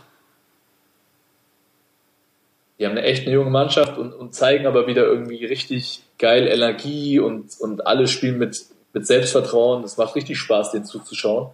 [2.80, 6.48] Die haben eine echt eine junge Mannschaft und, und zeigen aber wieder irgendwie richtig geil
[6.48, 8.58] Energie und, und alle spielen mit,
[8.94, 9.84] mit Selbstvertrauen.
[9.84, 11.50] Es macht richtig Spaß, denen zuzuschauen.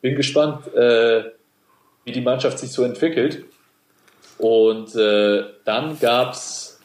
[0.00, 1.24] Bin gespannt, äh,
[2.04, 3.44] wie die Mannschaft sich so entwickelt.
[4.38, 6.80] Und äh, dann gab's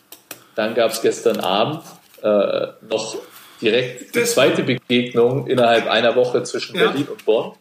[0.55, 1.83] dann gab's gestern Abend
[2.21, 3.17] äh, noch
[3.61, 6.87] direkt die zweite Begegnung innerhalb einer Woche zwischen Ja.
[6.87, 7.53] Berlin und Bonn.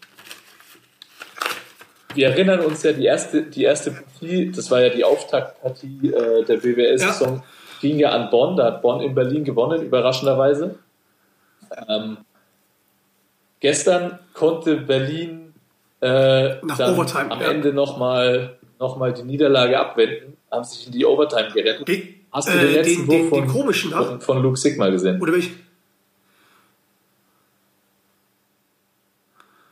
[2.14, 6.44] Wir erinnern uns ja, die erste, die erste Partie, das war ja die Auftaktpartie äh,
[6.44, 7.42] der BWS-Saison,
[7.80, 8.56] ging ja an Bonn.
[8.56, 10.76] Da hat Bonn in Berlin gewonnen, überraschenderweise.
[11.88, 12.18] Ähm,
[13.60, 15.54] gestern konnte Berlin
[16.00, 17.50] äh, dann Overtime, am ja.
[17.50, 21.86] Ende nochmal noch mal die Niederlage abwenden, haben sich in die Overtime gerettet.
[21.86, 24.58] Den, Hast du den äh, letzten den, den, Wurf von, den komischen von, von Luke
[24.58, 25.20] Sigma gesehen?
[25.22, 25.50] Oder welch?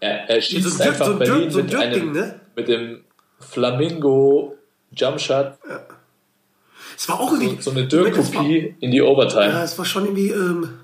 [0.00, 2.40] Er, er schießt so einfach so Berlin Dirk- so mit, Dirk-Ding, einem, ne?
[2.56, 3.04] mit dem
[3.38, 4.56] Flamingo
[4.92, 5.52] Jumpshot,
[6.96, 7.62] Es war auch so, irgendwie.
[7.62, 9.46] so eine das war- Dirk-Kopie in die Overtime.
[9.52, 10.30] Ja, es war schon irgendwie.
[10.30, 10.78] Ähm,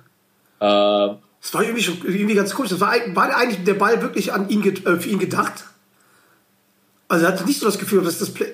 [0.60, 2.70] Ähm, es war irgendwie, schon, irgendwie ganz komisch.
[2.70, 5.64] Das war, war eigentlich der Ball wirklich an ihn, äh, für ihn gedacht?
[7.08, 8.52] Also er hatte nicht so das Gefühl, dass das Play.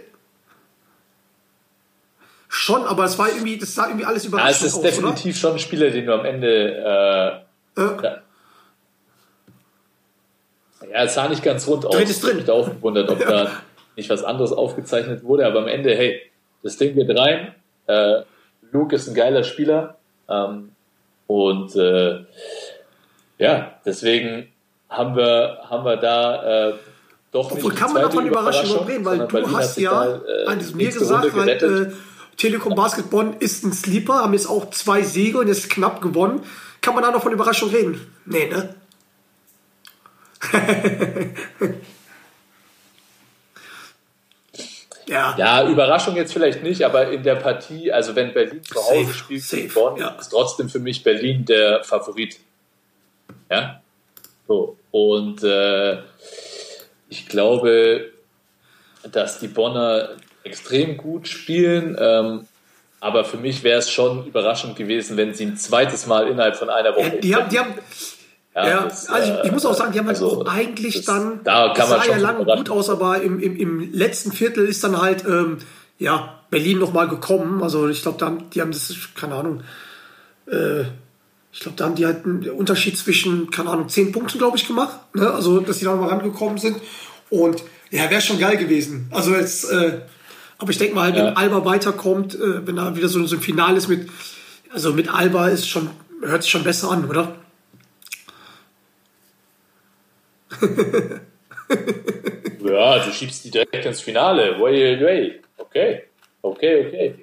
[2.49, 5.39] Schon, aber es war irgendwie, das sah irgendwie alles ja, es überraschend ist aus, definitiv
[5.39, 7.45] schon ein Spieler, den du am Ende.
[7.77, 8.17] Äh, oder?
[8.17, 8.19] Äh,
[10.93, 11.99] ja, es sah nicht ganz rund aus.
[11.99, 12.37] Ich hab drin.
[12.37, 13.51] mich da auch gewundert, ob da
[13.97, 15.47] nicht was anderes aufgezeichnet wurde.
[15.47, 16.21] Aber am Ende, hey,
[16.63, 17.55] das Ding geht rein.
[17.87, 18.23] Äh,
[18.71, 19.97] Luke ist ein geiler Spieler.
[20.29, 20.73] Ähm,
[21.27, 22.25] und äh,
[23.39, 24.49] ja, deswegen
[24.89, 26.75] haben wir, haben wir da äh,
[27.33, 30.75] doch Obwohl, nicht kann man davon Überraschung reden, weil du Berlin hast ja, äh, das
[30.75, 31.93] mir gesagt, gerettet.
[31.93, 31.93] äh,
[32.37, 36.43] Telekom Basket Bonn ist ein Sleeper, haben jetzt auch zwei Siege und ist knapp gewonnen.
[36.83, 38.01] Kann man da noch von Überraschung reden?
[38.27, 38.75] Nee, ne?
[45.07, 45.37] Ja.
[45.39, 49.15] Ja, Überraschung jetzt vielleicht nicht, aber in der Partie, also wenn Berlin zu Hause Safe,
[49.15, 50.09] spielt safe, Bonn, ja.
[50.19, 52.39] ist trotzdem für mich Berlin der Favorit.
[53.51, 53.81] Ja.
[54.49, 54.77] So.
[54.91, 55.99] Und äh,
[57.09, 58.11] ich glaube,
[59.11, 60.11] dass die Bonner
[60.45, 61.97] extrem gut spielen.
[61.99, 62.47] Ähm,
[63.01, 66.71] aber für mich wäre es schon überraschend gewesen, wenn sie ein zweites Mal innerhalb von
[66.71, 67.17] einer Woche.
[67.17, 67.75] Ja, die haben, die haben,
[68.55, 70.97] ja, das, also ich, äh, ich muss auch sagen, die haben also, halt auch eigentlich
[70.97, 73.93] das- dann, da kann man sah schon ja lange gut aus, aber im, im, im
[73.93, 75.59] letzten Viertel ist dann halt, ähm,
[75.99, 77.63] ja, Berlin nochmal gekommen.
[77.63, 79.63] Also ich glaube, da die haben das, keine Ahnung,
[80.51, 80.83] äh,
[81.55, 84.67] ich glaube, da haben die halt einen Unterschied zwischen, keine Ahnung, zehn Punkten, glaube ich,
[84.67, 84.99] gemacht.
[85.15, 85.31] Ne?
[85.31, 86.77] Also, dass die da mal rangekommen sind.
[87.31, 89.07] Und ja, wäre schon geil gewesen.
[89.11, 90.01] Also jetzt, äh,
[90.59, 91.27] aber ich denke mal, halt, Ja.
[91.27, 94.09] wenn Alba weiterkommt, äh, wenn da wieder so, so ein Finale ist mit,
[94.73, 95.91] also mit Alba ist schon,
[96.23, 97.35] hört sich schon besser an, oder?
[102.65, 104.59] Ja, du schiebst die direkt ins Finale.
[104.61, 105.41] Way, way.
[105.59, 106.03] Okay,
[106.43, 107.15] okay, okay.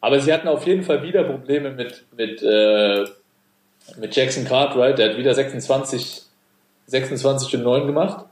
[0.00, 3.04] Aber sie hatten auf jeden Fall wieder Probleme mit, mit, äh,
[3.98, 4.98] mit Jackson Cartwright.
[4.98, 6.22] Der hat wieder 26,
[6.86, 8.26] 26 und 9 gemacht.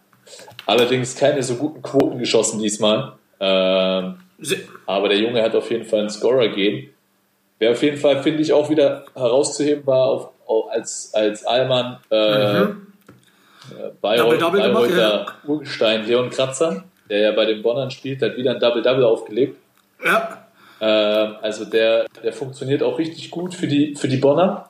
[0.66, 3.12] Allerdings keine so guten Quoten geschossen diesmal.
[3.40, 4.18] Ähm,
[4.87, 6.90] aber der Junge hat auf jeden Fall einen Scorer gehen.
[7.59, 11.99] Wer auf jeden Fall, finde ich, auch wieder herauszuheben war, auf, auf, als, als Allmann
[12.11, 12.66] äh,
[14.00, 18.53] Bayreuth, Double-Double gemacht, Bayreuther Urgestein Leon Kratzer, der ja bei den Bonnern spielt, hat wieder
[18.53, 19.57] ein Double-Double aufgelegt.
[20.05, 20.40] Ja,
[20.81, 24.68] Äh, also der, der funktioniert auch richtig gut für die, für die Bonner.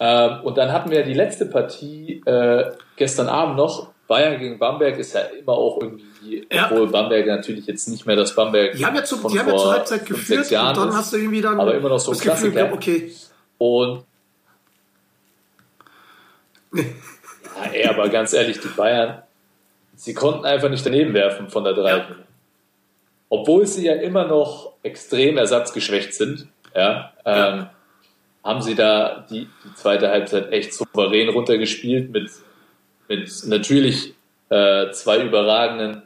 [0.00, 3.90] Ähm, und dann hatten wir ja die letzte Partie äh, gestern Abend noch.
[4.08, 6.68] Bayern gegen Bamberg ist ja immer auch irgendwie, Ja.
[6.70, 9.48] obwohl Bamberg natürlich jetzt nicht mehr das Bamberg die haben ja, zu, von die haben
[9.50, 10.94] ja zur Halbzeit geführt sechs Jahren und dann ist.
[10.96, 12.54] hast du irgendwie dann aber immer noch so ein Gefühl Klassiker.
[12.54, 13.12] gehabt, okay,
[13.58, 14.04] Und
[17.64, 19.22] ey, aber ganz ehrlich, die Bayern,
[19.94, 21.98] sie konnten einfach nicht daneben werfen von der Drei.
[21.98, 22.06] Ja.
[23.28, 27.66] Obwohl sie ja immer noch extrem ersatzgeschwächt sind, ja, ähm,
[28.42, 32.30] haben sie da die, die zweite Halbzeit echt souverän runtergespielt mit,
[33.08, 34.14] mit natürlich
[34.48, 36.02] äh, zwei überragenden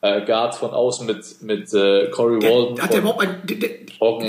[0.00, 3.68] äh, Guards von außen mit, mit äh, Corey Walden hat der überhaupt ein, der, der,
[3.98, 4.28] Brocken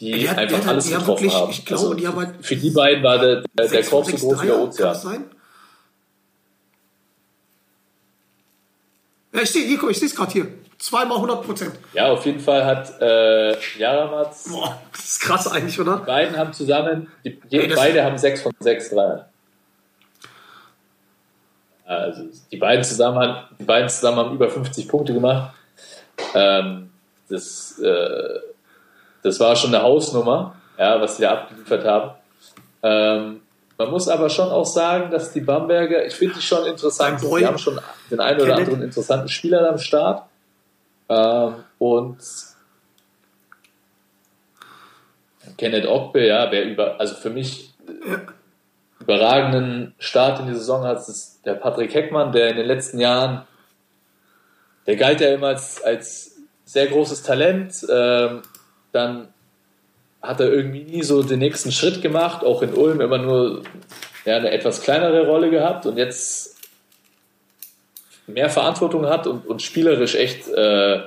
[0.00, 1.50] die Der hat- einfach hat- alles die haben getroffen wirklich- haben.
[1.50, 4.42] ich glaube, die haben halt für die beiden war der, der, der Korb so groß
[4.42, 4.94] wie der Dreier, Kann das Ozean.
[4.94, 5.24] sein?
[9.34, 10.46] Ja, ich sehe ich sehe es gerade hier.
[10.78, 11.74] Zweimal 100 Prozent.
[11.94, 15.98] Ja, auf jeden Fall hat äh, Jaramaz, Boah, das ist krass eigentlich, oder?
[15.98, 19.24] die beiden haben zusammen, die, je, Ey, beide haben sechs von sechs Dreiern.
[21.86, 25.54] Also die beiden zusammen haben, die beiden zusammen haben über 50 Punkte gemacht.
[26.34, 26.90] Ähm,
[27.28, 28.40] das, äh,
[29.26, 32.10] das war schon eine Hausnummer, ja, was sie da abgeliefert haben.
[32.82, 33.40] Ähm,
[33.76, 37.46] man muss aber schon auch sagen, dass die Bamberger, ich finde die schon interessant, die
[37.46, 40.22] haben schon den einen oder anderen interessanten Spieler am Start.
[41.08, 42.18] Ähm, und
[45.58, 47.74] Kenneth Ogbe, ja, wer über, also für mich
[49.00, 53.42] überragenden Start in die Saison hat, ist der Patrick Heckmann, der in den letzten Jahren,
[54.86, 58.42] der galt ja immer als, als sehr großes Talent, ähm,
[58.96, 59.28] dann
[60.22, 63.62] hat er irgendwie nie so den nächsten Schritt gemacht, auch in Ulm immer nur
[64.24, 66.56] ja, eine etwas kleinere Rolle gehabt und jetzt
[68.26, 71.00] mehr Verantwortung hat und, und spielerisch echt, äh,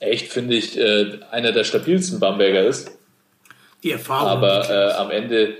[0.00, 2.90] echt finde ich, äh, einer der stabilsten Bamberger ist.
[3.82, 4.28] Die Erfahrung.
[4.28, 5.54] Aber äh, am Ende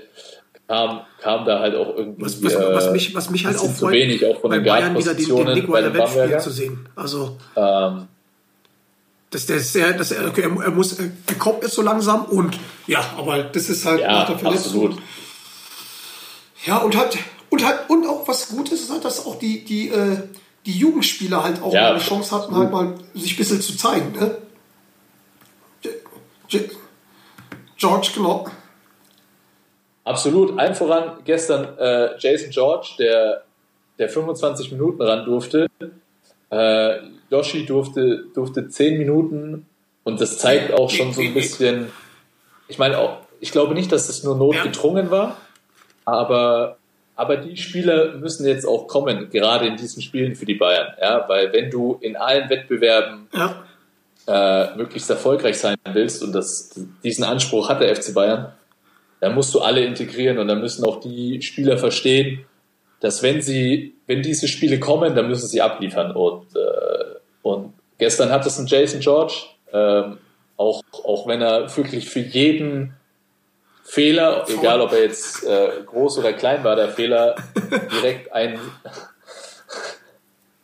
[0.67, 3.63] kam, kam da halt auch irgendwie was, was, was, äh, mich, was mich halt auch
[3.63, 6.39] zu freut, wenig auch von bei den Bayern wieder den, den den Weltspieler Bamberger.
[6.39, 6.87] zu sehen.
[6.95, 8.07] Also, Ähm,
[9.33, 12.57] dass der sehr, dass er, okay, er, er muss, er kommt jetzt so langsam und
[12.85, 14.65] ja, aber das ist halt ja, nach der Verletzung.
[14.65, 15.01] absolut.
[16.65, 17.17] Ja, und hat,
[17.49, 20.17] und hat, und auch was Gutes ist halt, dass auch die, die, äh,
[20.65, 24.11] die Jugendspieler halt auch Ja, eine Chance hatten, halt mal sich ein bisschen zu zeigen,
[24.13, 24.37] ne?
[27.77, 28.45] George, genau.
[30.03, 30.57] Absolut.
[30.59, 33.43] Allen voran gestern äh, Jason George, der,
[33.97, 35.67] der 25 Minuten ran durfte.
[36.49, 36.99] Äh,
[37.33, 39.65] Yoshi durfte, durfte 10 Minuten
[40.03, 41.87] und das zeigt auch schon so ein bisschen,
[42.67, 45.37] ich meine, auch, ich glaube nicht, dass es nur notgedrungen war,
[46.05, 46.77] aber,
[47.15, 50.93] aber die Spieler müssen jetzt auch kommen, gerade in diesen Spielen für die Bayern.
[51.01, 53.63] Ja, weil wenn du in allen Wettbewerben Ja.
[54.27, 58.53] äh, möglichst erfolgreich sein willst und das, diesen Anspruch hat der FC Bayern,
[59.21, 62.45] dann musst du alle integrieren und dann müssen auch die Spieler verstehen,
[62.99, 68.31] dass wenn sie, wenn diese Spiele kommen, dann müssen sie abliefern und, äh, und gestern
[68.31, 69.33] hat es ein Jason George,
[69.71, 70.17] ähm,
[70.57, 72.95] auch, auch wenn er wirklich für jeden
[73.83, 77.35] Fehler, egal ob er jetzt äh, groß oder klein war, der Fehler
[77.91, 78.59] direkt einen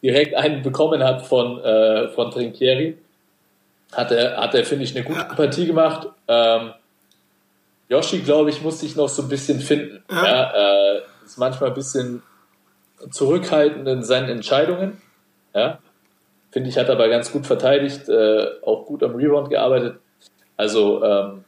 [0.02, 2.98] direkt einen bekommen hat von, äh, von Trinkieri
[3.92, 6.08] hat er, hat er finde ich, eine gute Partie gemacht.
[6.28, 6.74] Ähm,
[7.90, 10.04] Yoshi, glaube ich, muss sich noch so ein bisschen finden.
[10.12, 10.96] Ja.
[10.96, 12.22] äh, ist manchmal ein bisschen
[13.10, 15.02] zurückhaltend in seinen Entscheidungen.
[15.56, 15.80] Ja.
[16.52, 20.00] Finde ich, hat aber ganz gut verteidigt, äh, auch gut am Rebound gearbeitet.
[20.58, 21.44] Also ähm,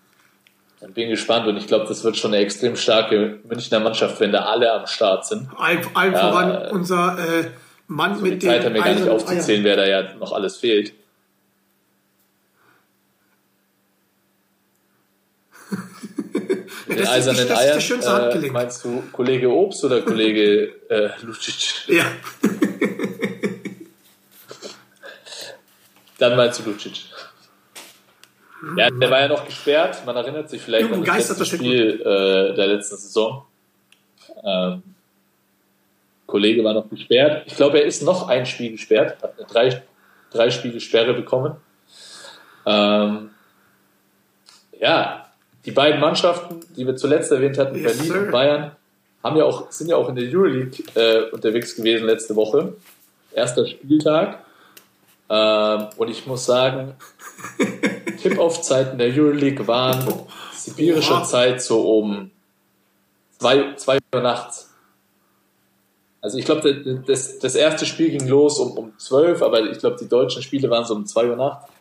[0.94, 4.46] bin gespannt und ich glaube, das wird schon eine extrem starke Münchner Mannschaft, wenn da
[4.46, 5.48] alle am Start sind.
[5.58, 5.82] Allen,
[6.14, 7.46] Ja, voran äh, unser äh,
[7.88, 10.94] Mann Die mit Zeit haben wir gar nicht aufzuzählen, wer da ja noch alles fehlt.
[16.88, 18.54] Ja, Den das, ist, eisernen das ist der Eiern, schönste äh, Handgelenk.
[18.54, 21.88] meinst du Kollege Obst oder Kollege äh, Lucic?
[21.88, 22.04] ja.
[26.22, 27.06] Dann meinst du Lucic.
[28.78, 30.06] Ja, der war ja noch gesperrt.
[30.06, 33.44] Man erinnert sich vielleicht Irgendwo an das letzte Spiel äh, der letzten Saison.
[34.44, 34.84] Ähm,
[36.28, 37.48] Kollege war noch gesperrt.
[37.48, 39.82] Ich glaube, er ist noch ein Spiel gesperrt, hat eine drei,
[40.32, 41.56] drei Spiele Sperre bekommen.
[42.68, 43.32] Ähm,
[44.80, 45.26] ja,
[45.66, 48.22] die beiden Mannschaften, die wir zuletzt erwähnt hatten, Yes, Berlin sir.
[48.22, 48.72] und Bayern,
[49.24, 52.76] haben ja auch, sind ja auch in der Euroleague äh, unterwegs gewesen letzte Woche.
[53.34, 54.46] Erster Spieltag.
[55.34, 56.96] Ähm, und ich muss sagen,
[58.22, 60.06] Tip-Off-Zeiten der Euroleague waren
[60.54, 61.24] sibirischer Oha.
[61.24, 62.32] Zeit so um
[63.40, 64.70] zwei, zwei Uhr nachts.
[66.20, 69.96] Also ich glaube, das, das erste Spiel ging los um, um 12, aber ich glaube,
[70.02, 71.72] die deutschen Spiele waren so um 2 Uhr nachts.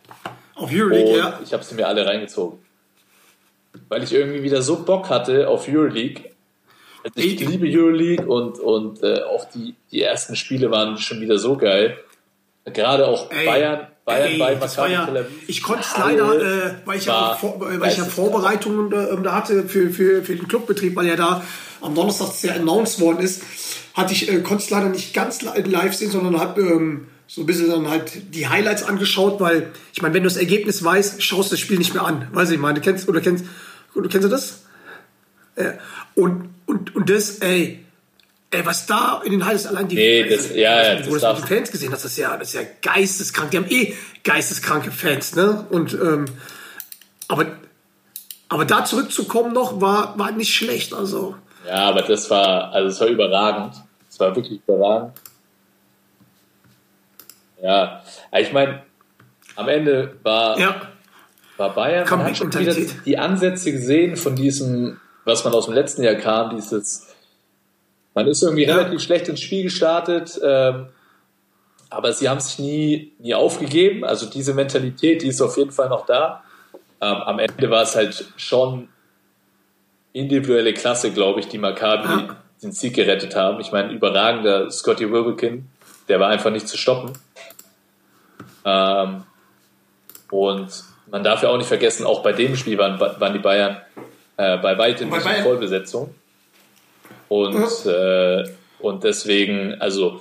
[0.55, 1.41] Auf Euroleague, Und ja.
[1.45, 2.61] ich habe sie mir alle reingezogen.
[3.89, 6.31] Weil ich irgendwie wieder so Bock hatte auf Euroleague.
[7.03, 11.39] Also ich liebe Euroleague und, und äh, auch die, die ersten Spiele waren schon wieder
[11.39, 11.99] so geil.
[12.65, 15.49] Gerade auch Ey, Bayern, Bayern ey, bei Maccabi ja, Tel Aviv.
[15.49, 18.05] ich konnte es leider, äh, weil ich ja, vor, weil ich ja.
[18.05, 21.43] Vorbereitungen äh, da hatte für, für, für den Clubbetrieb, weil ja da
[21.81, 23.43] am Donnerstag ja announced worden ist,
[23.95, 27.41] hatte ich, äh, konnte es leider nicht ganz li- live sehen, sondern habe ähm, so
[27.43, 31.23] ein bisschen dann halt die Highlights angeschaut, weil ich meine, wenn du das Ergebnis weißt,
[31.23, 32.29] schaust du das Spiel nicht mehr an.
[32.33, 33.45] Weiß ich meine, du kennst oder kennst,
[33.95, 34.65] du kennst du das?
[35.57, 35.73] Äh,
[36.15, 37.85] und, und, und das, ey,
[38.53, 41.13] ey, was da in den Highlights allein die, Nee, das- ja, ja, wo das das
[41.13, 43.51] mit darf- den Fans gesehen hast, das ist ja, das ist ja geisteskrank.
[43.53, 43.95] Die haben eh
[44.25, 45.65] geisteskranke Fans, ne?
[45.71, 46.25] Und ähm,
[47.29, 47.47] aber,
[48.49, 50.93] aber da zurückzukommen noch war, war nicht schlecht.
[50.95, 51.37] Also
[51.67, 53.75] Ja, aber das war, also es war überragend.
[54.11, 55.13] Es war wirklich überragend.
[57.63, 58.03] Ja,
[58.39, 58.83] ich meine,
[59.57, 60.81] am Ende war, Ja,
[61.57, 65.75] war Bayern, man hat schon wieder die Ansätze gesehen von diesem, was man aus dem
[65.75, 67.07] letzten Jahr kam, dieses,
[68.15, 68.77] man ist irgendwie Ja.
[68.77, 70.87] relativ schlecht ins Spiel gestartet, ähm,
[71.89, 74.05] aber sie haben sich nie, nie aufgegeben.
[74.05, 76.43] Also diese Mentalität, die ist auf jeden Fall noch da.
[77.01, 78.89] Ähm, am Ende war es halt schon
[80.13, 82.37] individuelle Klasse, glaube ich, die Maccabi Ja.
[82.63, 83.61] den Sieg gerettet haben.
[83.61, 85.69] Ich meine, überragender Scotty Wilbekin,
[86.09, 87.13] der war einfach nicht zu stoppen.
[88.65, 89.23] Ähm,
[90.31, 93.79] und man darf ja auch nicht vergessen, auch bei dem Spiel waren, waren die Bayern
[94.37, 95.43] äh, bei weitem nicht in.
[95.43, 96.15] Vollbesetzung.
[97.31, 98.45] Und, äh,
[98.81, 100.21] und deswegen, also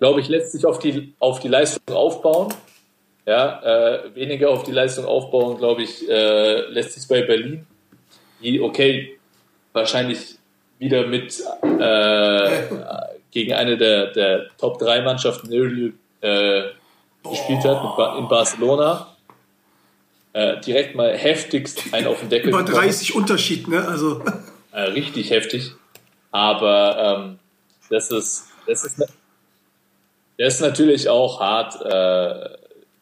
[0.00, 2.52] glaube ich, lässt sich auf die, auf die Leistung aufbauen.
[3.24, 7.66] Ja, äh, weniger auf die Leistung aufbauen, glaube ich, äh, lässt sich bei Berlin,
[8.42, 9.16] die, okay,
[9.72, 10.38] wahrscheinlich
[10.80, 12.62] wieder mit äh,
[13.30, 16.62] gegen eine der, der Top 3 Mannschaften irgendwie, äh,
[17.22, 19.14] gespielt hat in Barcelona.
[20.32, 22.82] Äh, direkt mal heftigst einen auf den Deckel über bekommen.
[22.82, 23.86] 30 Unterschied, ne?
[23.86, 24.22] Also,
[24.72, 25.72] Äh, richtig heftig.
[26.30, 27.38] Aber ähm,
[27.88, 28.98] das ist, das ist,
[30.38, 32.56] das ist natürlich auch hart äh,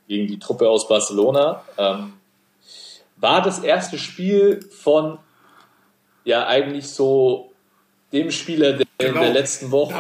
[0.09, 1.63] gegen die Truppe aus Barcelona.
[1.77, 2.15] Ähm,
[3.17, 5.19] war das erste Spiel von
[6.25, 7.53] ja eigentlich so
[8.13, 9.21] dem Spieler, der in Genau.
[9.21, 9.95] der letzten Woche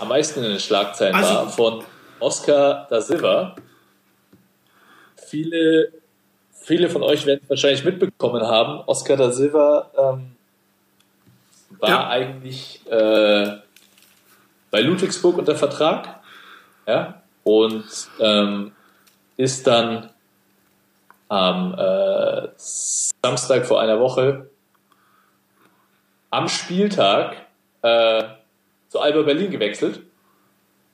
[0.00, 1.84] am meisten in den Schlagzeilen Also- war, von
[2.20, 3.56] Oscar da Silva.
[5.16, 5.92] Viele,
[6.52, 8.82] viele von euch werden es wahrscheinlich mitbekommen haben.
[8.86, 10.35] Oscar da Silva ähm,
[11.78, 12.08] war Ja.
[12.08, 13.58] eigentlich äh,
[14.70, 16.20] bei Ludwigsburg unter Vertrag.
[16.86, 17.84] Ja, und
[18.20, 18.72] ähm,
[19.36, 20.10] ist dann
[21.28, 24.50] am äh, Samstag vor einer Woche
[26.30, 27.36] am Spieltag
[27.82, 28.24] äh,
[28.88, 30.02] zu Alba Berlin gewechselt.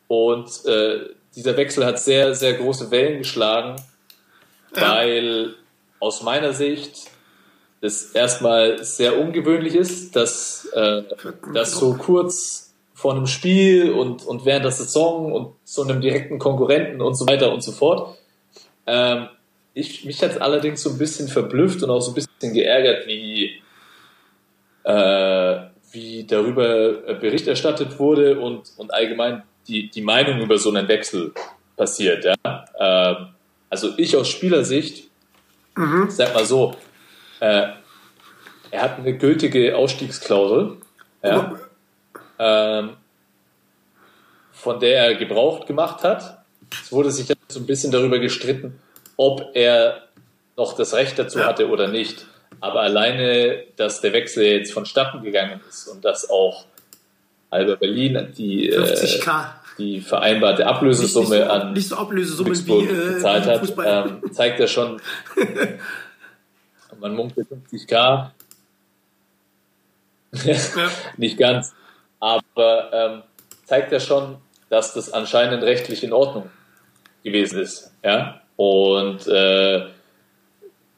[0.09, 3.77] Und äh, dieser Wechsel hat sehr, sehr große Wellen geschlagen,
[4.73, 5.55] weil
[6.01, 7.11] aus meiner Sicht
[7.83, 11.03] es erstmal sehr ungewöhnlich ist, dass, äh,
[11.53, 16.39] dass so kurz vor einem Spiel und, und während der Saison und zu einem direkten
[16.39, 18.17] Konkurrenten und so weiter und so fort.
[18.87, 19.27] Ähm,
[19.75, 23.09] ich, mich hat es allerdings so ein bisschen verblüfft und auch so ein bisschen geärgert,
[23.09, 23.61] wie,
[24.85, 25.57] äh,
[25.91, 31.33] wie darüber Bericht erstattet wurde und, und allgemein die, die Meinung über so einen Wechsel
[31.77, 32.25] passiert.
[32.25, 32.65] Ja?
[32.79, 33.29] Ähm,
[33.69, 35.11] also ich aus Spielersicht,
[35.77, 36.77] ich sag mal so,
[37.43, 37.73] äh,
[38.71, 40.77] er hat eine gültige Ausstiegsklausel,
[41.25, 41.59] ja,
[42.39, 42.91] ähm,
[44.53, 46.39] von der er Gebrauch gemacht hat.
[46.71, 48.81] Es wurde sich so ein bisschen darüber gestritten,
[49.17, 50.05] ob er
[50.57, 52.27] noch das Recht dazu hatte oder nicht.
[52.61, 56.65] Aber alleine, dass der Wechsel jetzt vonstatten gegangen ist und dass auch
[57.51, 59.47] Alba Berlin die, äh, 50k.
[59.79, 64.13] die vereinbarte Nicht, nicht, Ablösesumme so, an nicht so Ablösesummen wie äh, gezahlt im hat,
[64.13, 65.01] ähm, zeigt ja schon,
[67.03, 68.31] man munkelt 50k.
[71.19, 71.75] Nicht ganz.
[72.21, 73.23] Aber ähm,
[73.65, 74.37] zeigt ja schon,
[74.71, 76.51] dass das anscheinend rechtlich in Ordnung
[77.23, 77.93] gewesen ist.
[78.03, 78.41] Ja?
[78.57, 79.87] Und äh,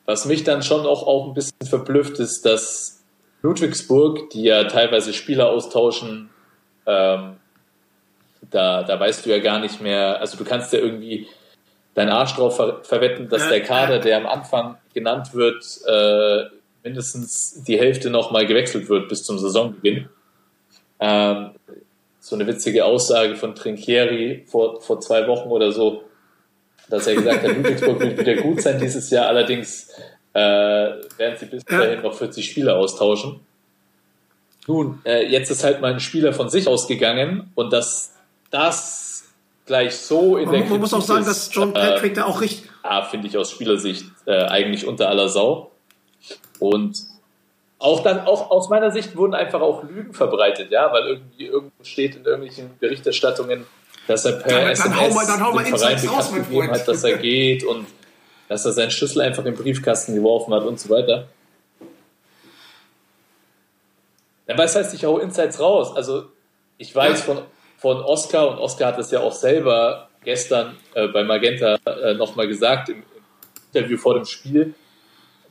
[0.04, 3.02] was mich dann schon auch, auch ein bisschen verblüfft, ist, dass
[3.42, 6.28] Ludwigsburg, die ja teilweise Spieler austauschen,
[6.86, 7.36] ähm,
[8.50, 11.26] da, da weißt du ja gar nicht mehr, also du kannst ja irgendwie
[11.94, 16.44] deinen Arsch drauf ver verwetten, dass Ja, der Kader, der am Anfang genannt wird, äh,
[16.82, 20.08] mindestens die Hälfte nochmal gewechselt wird bis zum Saisonbeginn.
[21.00, 21.50] Ähm,
[22.20, 26.04] so eine witzige Aussage von Trinchieri vor, vor zwei Wochen oder so,
[26.88, 29.90] dass er gesagt hat, Ludwigsburg wird wieder gut sein dieses Jahr, allerdings
[30.32, 31.78] äh, werden sie bis Ja.
[31.78, 33.40] dahin noch 40 Spieler austauschen.
[34.66, 38.12] Nun, äh, jetzt ist halt mal ein Spieler von sich ausgegangen und dass
[38.50, 39.13] das
[39.66, 42.14] gleich so in der Man, man muss auch Kritik sagen, ist, dass John äh, Patrick
[42.14, 42.70] da auch richtig.
[42.82, 45.70] Ah, finde ich aus Spielersicht äh, eigentlich unter aller Sau.
[46.58, 46.98] Und
[47.78, 51.84] auch dann, auch aus meiner Sicht wurden einfach auch Lügen verbreitet, ja, weil irgendwie irgendwo
[51.84, 53.66] steht in irgendwelchen Berichterstattungen,
[54.06, 56.32] dass er per Dann- dann SMS hau mal- dann hau mal dem Verein Insights raus,
[56.32, 57.86] gegeben hat, dass er geht und
[58.48, 61.26] dass er seinen Schlüssel einfach im Briefkasten geworfen hat und so weiter.
[64.46, 65.96] Ja, was heißt, ich hau Insights raus?
[65.96, 66.24] Also,
[66.76, 67.38] ich weiß von,
[67.84, 72.48] von Oscar und Oscar hat es ja auch selber gestern äh, bei Magenta äh, nochmal
[72.48, 73.02] gesagt im, im
[73.74, 74.72] Interview vor dem Spiel,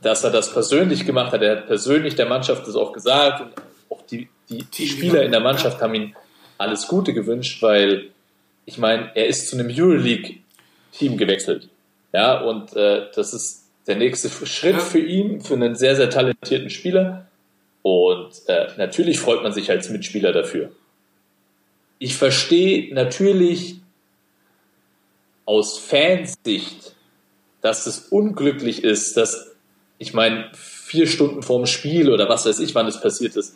[0.02, 1.44] dass er das persönlich gemacht hat.
[1.44, 3.52] Er hat persönlich der Mannschaft das auch gesagt und
[3.92, 5.42] auch die, die, die Spieler in der.
[5.42, 6.16] Mannschaft haben ihm
[6.58, 8.10] alles Gute gewünscht, weil
[8.66, 11.70] ich meine, er ist zu einem Euroleague-Team gewechselt.
[12.14, 16.72] Ja, und äh, das ist der nächste Schritt für ihn, für einen sehr, sehr talentierten
[16.72, 17.28] Spieler.
[17.84, 20.72] Und äh, natürlich freut man sich als Mitspieler dafür.
[22.04, 23.78] Ich verstehe natürlich
[25.46, 26.96] aus Fansicht,
[27.62, 29.56] dass es unglücklich ist, dass,
[30.00, 33.56] ich meine, vier Stunden vorm Spiel oder was weiß ich, wann es passiert ist,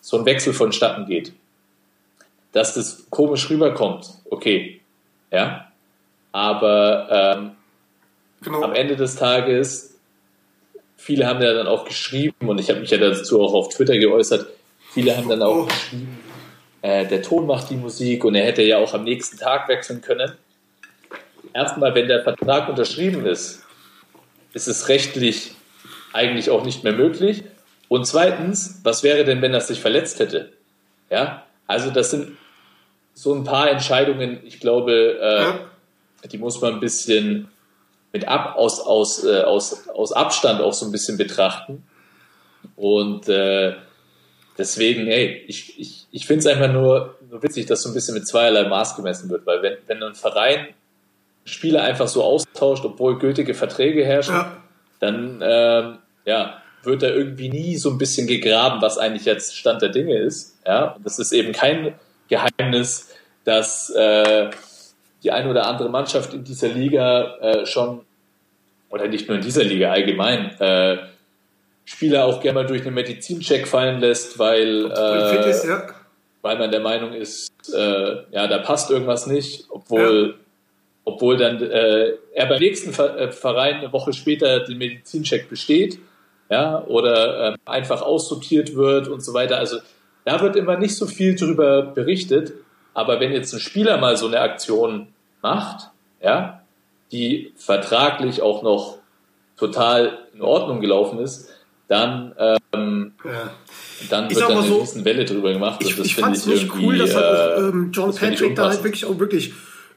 [0.00, 1.34] so ein Wechsel vonstatten geht.
[2.52, 4.80] Dass das komisch rüberkommt, okay.
[5.30, 5.70] Ja.
[6.32, 7.50] Aber ähm,
[8.40, 8.62] Genau.
[8.62, 9.98] am Ende des Tages,
[10.96, 13.98] viele haben ja dann auch geschrieben, und ich habe mich ja dazu auch auf Twitter
[13.98, 14.46] geäußert,
[14.94, 15.64] viele haben dann auch Oh.
[15.66, 16.18] geschrieben,
[16.82, 20.00] äh, der Ton macht die Musik und er hätte ja auch am nächsten Tag wechseln
[20.00, 20.32] können.
[21.54, 23.62] Erstmal, wenn der Vertrag unterschrieben ist,
[24.52, 25.54] ist es rechtlich
[26.12, 27.44] eigentlich auch nicht mehr möglich.
[27.88, 30.52] Und zweitens, was wäre denn, wenn er sich verletzt hätte?
[31.10, 32.36] Ja, also das sind
[33.14, 35.18] so ein paar Entscheidungen, ich glaube,
[36.24, 37.48] äh, die muss man ein bisschen
[38.12, 41.84] mit ab, aus, aus, äh, aus, aus Abstand auch so ein bisschen betrachten.
[42.76, 43.74] Und äh,
[44.58, 48.14] deswegen, ey, ich, ich, ich finde es einfach nur, nur witzig, dass so ein bisschen
[48.14, 50.68] mit zweierlei Maß gemessen wird, weil wenn, wenn ein Verein
[51.44, 54.62] Spieler einfach so austauscht, obwohl gültige Verträge herrschen, Ja.
[55.00, 59.82] dann ähm, ja, wird da irgendwie nie so ein bisschen gegraben, was eigentlich jetzt Stand
[59.82, 60.56] der Dinge ist.
[60.66, 61.94] Ja, und das ist eben kein
[62.28, 63.10] Geheimnis,
[63.44, 64.50] dass äh,
[65.24, 68.02] die eine oder andere Mannschaft in dieser Liga äh, schon,
[68.90, 70.98] oder nicht nur in dieser Liga allgemein, äh,
[71.92, 75.86] Spieler auch gerne mal durch einen Medizincheck fallen lässt, weil, äh, ist, ja.
[76.40, 80.36] weil man der Meinung ist, äh, ja, da passt irgendwas nicht, obwohl,
[81.04, 85.98] obwohl dann äh, er beim nächsten äh, Verein eine Woche später den Medizincheck besteht,
[86.50, 89.58] ja, oder äh, einfach aussortiert wird und so weiter.
[89.58, 89.76] Also
[90.24, 92.54] da wird immer nicht so viel drüber berichtet,
[92.94, 95.08] aber wenn jetzt ein Spieler mal so eine Aktion
[95.42, 95.90] macht,
[96.22, 96.62] ja,
[97.12, 98.98] die vertraglich auch noch
[99.58, 101.50] total in Ordnung gelaufen ist,
[101.92, 102.34] dann,
[102.72, 103.50] ähm, ja.
[104.08, 105.80] dann wird dann eine so, riesen Welle drüber gemacht.
[105.84, 108.70] Ich, das ich fand es nicht cool, dass halt auch äh, ähm, John Patrick da
[108.70, 109.52] halt wirklich auch wirklich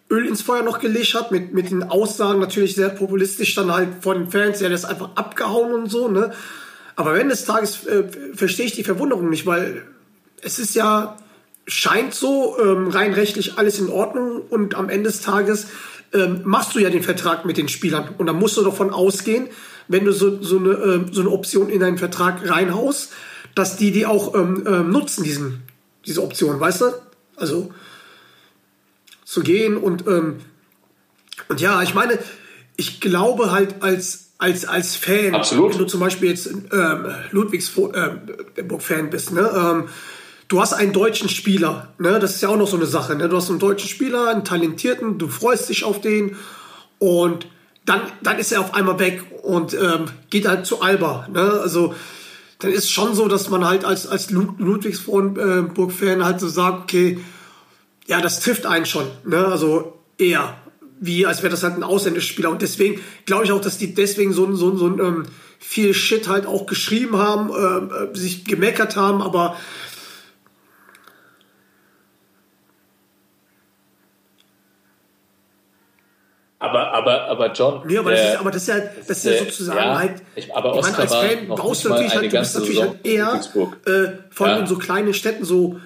[0.10, 3.88] Öl ins Feuer noch gelegt hat, mit, mit den Aussagen natürlich sehr populistisch dann halt
[4.02, 6.34] von den Fans, ja, der ist einfach abgehauen und so, ne?
[6.98, 9.82] Aber am Ende des Tages äh, verstehe ich die Verwunderung nicht, weil
[10.42, 11.18] es ist ja,
[11.66, 15.68] scheint so, ähm, rein rechtlich alles in Ordnung und am Ende des Tages
[16.16, 19.48] ähm, machst du ja den Vertrag mit den Spielern und dann musst du davon ausgehen,
[19.88, 23.12] wenn du so, so, eine, ähm, so eine Option in deinen Vertrag reinhaust,
[23.54, 25.64] dass die die auch ähm, ähm, nutzen, diesen,
[26.06, 26.86] diese Option, weißt du?
[27.36, 27.72] Also
[29.24, 30.38] zu gehen und ähm,
[31.50, 32.18] und ja, ich meine,
[32.78, 35.74] ich glaube halt als als als Fan, Absolut.
[35.74, 39.50] wenn du zum Beispiel jetzt ähm, Ludwigsburg-Fan bist, ne?
[39.56, 39.90] Ähm,
[40.48, 42.20] du hast einen deutschen Spieler, ne?
[42.20, 43.30] Das ist ja auch noch so eine Sache, ne?
[43.30, 46.36] Du hast einen deutschen Spieler, einen talentierten, du freust dich auf den
[47.00, 47.48] und
[47.86, 51.60] dann dann ist er auf einmal weg und ähm, geht halt zu Alba, ne?
[51.62, 51.94] Also
[52.60, 57.20] dann ist schon so, dass man halt als als Lud- Ludwigsburg-Fan halt so sagt, okay,
[58.08, 59.46] ja, das trifft einen schon, ne?
[59.46, 60.58] Also eher
[61.00, 63.94] wie als wäre das halt ein ausländischer Spieler und deswegen glaube ich auch, dass die
[63.94, 65.26] deswegen so so so ähm,
[65.60, 69.58] viel Shit halt auch geschrieben haben, ähm, äh, sich gemeckert haben, aber
[76.66, 77.82] Aber, aber, aber John.
[77.86, 78.76] Nee, aber, das der- ist, aber das ist ja,
[79.08, 80.14] das ist ja sozusagen ja, halt.
[80.36, 83.42] ich- aber ich meine, als Fan brauchst du natürlich halt, du bist natürlich halt eher,
[83.86, 84.62] äh, vor allem Ja.
[84.62, 85.80] in so kleinen Städten so,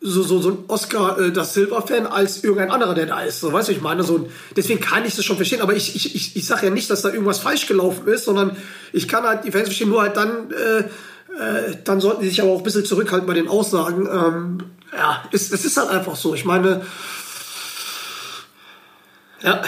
[0.00, 3.40] so, so, so ein Oscar äh, das Silver-Fan als irgendein anderer, der da ist.
[3.40, 6.14] So, weißt du, ich meine, so deswegen kann ich das schon verstehen, aber ich, ich,
[6.14, 8.56] ich, ich sage ja nicht, dass da irgendwas falsch gelaufen ist, sondern
[8.92, 12.40] ich kann halt die Fans verstehen, nur halt dann, äh, äh, dann sollten die sich
[12.42, 14.06] aber auch ein bisschen zurückhalten bei den Aussagen.
[14.06, 14.58] Ähm,
[14.96, 16.34] ja, es, es ist halt einfach so.
[16.34, 16.82] Ich meine,
[19.42, 19.62] ja.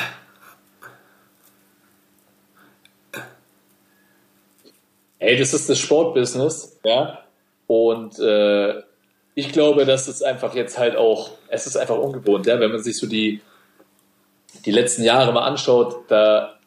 [5.19, 7.19] Ey, das ist das Sportbusiness, ja.
[7.67, 8.83] Und äh,
[9.35, 12.83] ich glaube, dass es einfach jetzt halt auch, es ist einfach ungewohnt, ja, wenn man
[12.83, 13.41] sich so die,
[14.65, 16.59] die letzten Jahre mal anschaut, da,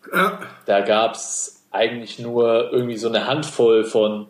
[0.66, 4.28] da gab es eigentlich nur irgendwie so eine Handvoll von,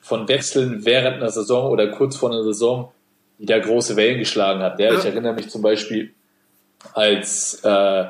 [0.00, 2.92] von Wechseln während einer Saison oder kurz vor einer Saison,
[3.38, 4.80] die da große Wellen geschlagen hat.
[4.80, 4.94] Ja.
[4.94, 6.14] Ich erinnere mich zum Beispiel,
[6.94, 8.04] als äh,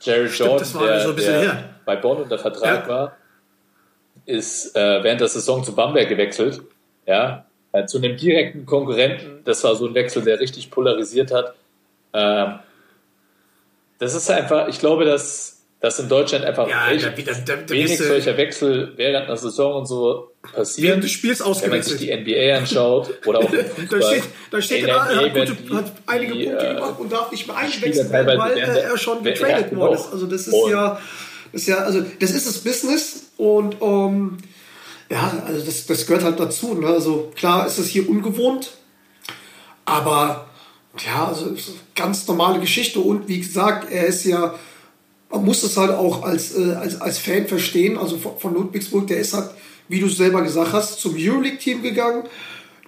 [0.00, 2.88] Jerry Jordan, das war der, so der bei Bonn unter Vertrag Ja.
[2.88, 3.16] war,
[4.26, 6.62] ist äh, während der Saison zu Bamberg gewechselt.
[7.06, 9.42] Ja, äh, zu einem direkten Konkurrenten.
[9.44, 11.54] Das war so ein Wechsel, der richtig polarisiert hat.
[12.12, 12.58] Ähm,
[13.98, 17.56] das ist einfach, ich glaube, dass, dass in Deutschland einfach Ja, echt da- da- da-
[17.62, 20.88] da wenig solcher Wechsel während einer Saison und so passieren.
[20.88, 21.62] Während des Spiels Wenn man sich
[21.92, 22.00] ausgewechselt.
[22.00, 24.02] die NBA anschaut oder auch im Da Fußball.
[24.02, 27.12] steht, da steht er, der hat, gute, die- hat einige die, Punkte äh, gemacht und
[27.12, 30.12] darf nicht mehr teilweise weil werden äh, da- er schon getradet worden ist.
[30.12, 30.98] Also das ist Und- ja,
[31.54, 34.38] ist ja, also das ist das Business und ähm,
[35.10, 36.74] ja, also das, das gehört halt dazu.
[36.74, 36.86] Ne?
[36.86, 38.72] Also klar ist es hier ungewohnt,
[39.84, 40.48] aber
[41.04, 44.54] ja, also es ganz normale Geschichte und wie gesagt, er ist ja
[45.34, 47.98] man muss das halt auch als, äh, als, als Fan verstehen.
[47.98, 49.50] Also von, von Ludwigsburg, der ist halt,
[49.88, 52.24] wie du selber gesagt hast, zum Euroleague-Team gegangen,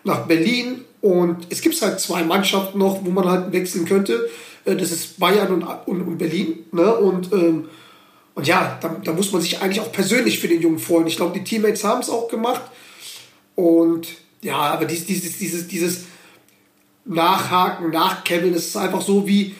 [0.04, 0.84] nach Berlin.
[1.00, 4.28] Und es gibt halt zwei Mannschaften noch, wo man halt wechseln könnte.
[4.64, 6.64] Äh, das ist Bayern und, und, und Berlin.
[6.72, 6.94] Ne?
[6.94, 7.68] Und, ähm,
[8.36, 11.06] und ja, da, da muss man sich eigentlich auch persönlich für den Jungen freuen.
[11.06, 12.60] Ich glaube, die Teammates haben es auch gemacht.
[13.54, 14.08] Und
[14.42, 16.04] ja, aber dieses, dieses, dieses, dieses
[17.06, 19.54] Nachhaken, Nachkebbeln, das ist einfach so wie,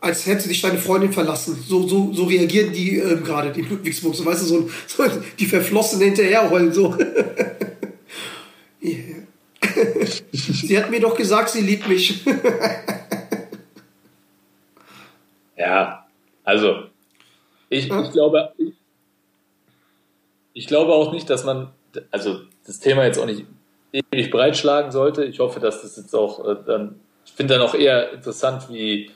[0.00, 1.64] als hätte dich deine Freundin verlassen.
[1.66, 4.14] So, so, so reagieren die ähm, gerade, die Ludwigsburg.
[4.14, 5.02] So, weißt du, so, so
[5.40, 6.72] die Verflossenen hinterherrollen.
[6.72, 6.96] So.
[10.30, 12.24] sie hat mir doch gesagt, sie liebt mich.
[15.56, 16.06] ja,
[16.44, 16.91] also
[17.72, 18.74] ich, ich glaube, ich,
[20.52, 21.72] ich glaube auch nicht, dass man,
[22.10, 23.46] also das Thema jetzt auch nicht
[23.92, 25.24] ewig breitschlagen sollte.
[25.24, 29.10] Ich hoffe, dass das jetzt auch äh, dann, ich finde dann auch eher interessant, wie,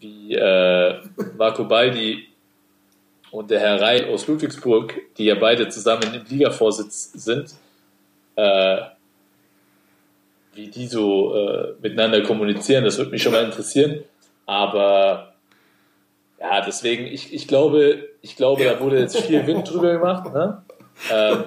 [0.00, 1.00] wie äh,
[1.38, 2.28] Marco Baldi
[3.30, 7.54] und der Herr Reil aus Ludwigsburg, die ja beide zusammen im Ligavorsitz sind,
[8.36, 8.78] äh,
[10.54, 12.84] wie die so äh, miteinander kommunizieren.
[12.84, 14.02] Das würde mich schon mal interessieren.
[14.46, 15.31] Aber
[16.42, 20.32] ja, deswegen, ich, ich glaube, ich glaube, da wurde jetzt viel Wind drüber gemacht.
[20.34, 20.62] Ne?
[21.10, 21.44] Ähm,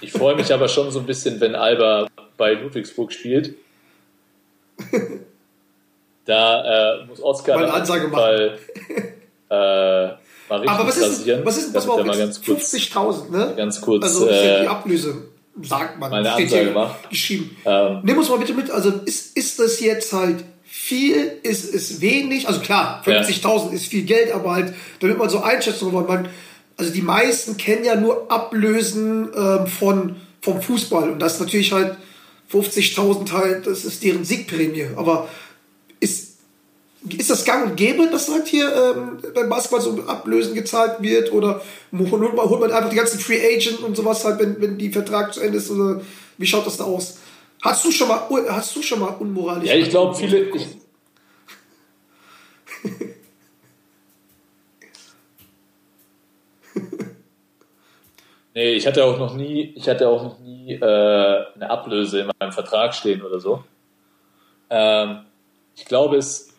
[0.00, 3.54] ich freue mich aber schon so ein bisschen, wenn Alba bei Ludwigsburg spielt.
[6.26, 8.58] Da äh, muss Oscar Mal eine Ansage Fall,
[9.48, 10.16] äh, mal
[10.50, 11.44] richtig Aber was ist, rasieren.
[11.44, 13.54] was ist, was war er mal ganz kurz, 50.000, ne?
[13.56, 15.14] ganz kurz Also ist ja die äh, Ablöse,
[15.62, 16.10] sagt man.
[16.10, 17.10] meine Ansage macht.
[17.10, 17.56] Geschrieben.
[17.64, 20.44] Ähm, Nimm uns mal bitte mit, also ist, ist das jetzt halt
[20.78, 22.46] viel, ist es wenig?
[22.46, 26.28] Also klar, 50.000 ist viel Geld, aber halt, damit man so einschätzen kann, man,
[26.76, 31.10] also die meisten kennen ja nur Ablösen ähm, von, vom Fußball.
[31.10, 31.96] Und das ist natürlich halt
[32.52, 35.28] 50.000 halt, das ist deren Siegprämie, aber
[35.98, 36.36] ist,
[37.18, 41.32] ist das gang und gäbe, dass halt hier ähm, beim Basketball so Ablösen gezahlt wird?
[41.32, 41.62] Oder
[41.98, 44.92] holt man, holt man einfach die ganzen Free Agent und sowas halt, wenn, wenn die
[44.92, 45.70] Vertrag zu Ende ist?
[45.70, 46.02] Oder
[46.38, 47.16] wie schaut das da aus?
[47.66, 49.68] Hast du schon mal, hast du schon mal unmoralisch?
[49.68, 50.38] ja, ich glaube, viele.
[50.38, 50.68] Ich,
[58.54, 62.30] nee, ich hatte auch noch nie, ich hatte auch noch nie äh, eine Ablöse in
[62.38, 63.64] meinem Vertrag stehen oder so.
[64.70, 65.22] Ähm,
[65.74, 66.54] ich glaube, es,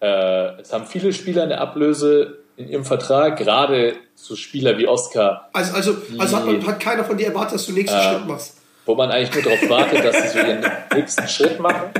[0.00, 5.50] äh, es haben viele Spieler eine Ablöse in ihrem Vertrag, gerade so Spieler wie Oscar,
[5.52, 8.26] Also, also, also hat, man, hat keiner von dir erwartet, dass du nächsten Ähm, Schritt
[8.26, 8.55] machst.
[8.86, 10.64] Wo man eigentlich nur darauf wartet, dass sie so ihren
[10.94, 11.90] nächsten Schritt machen.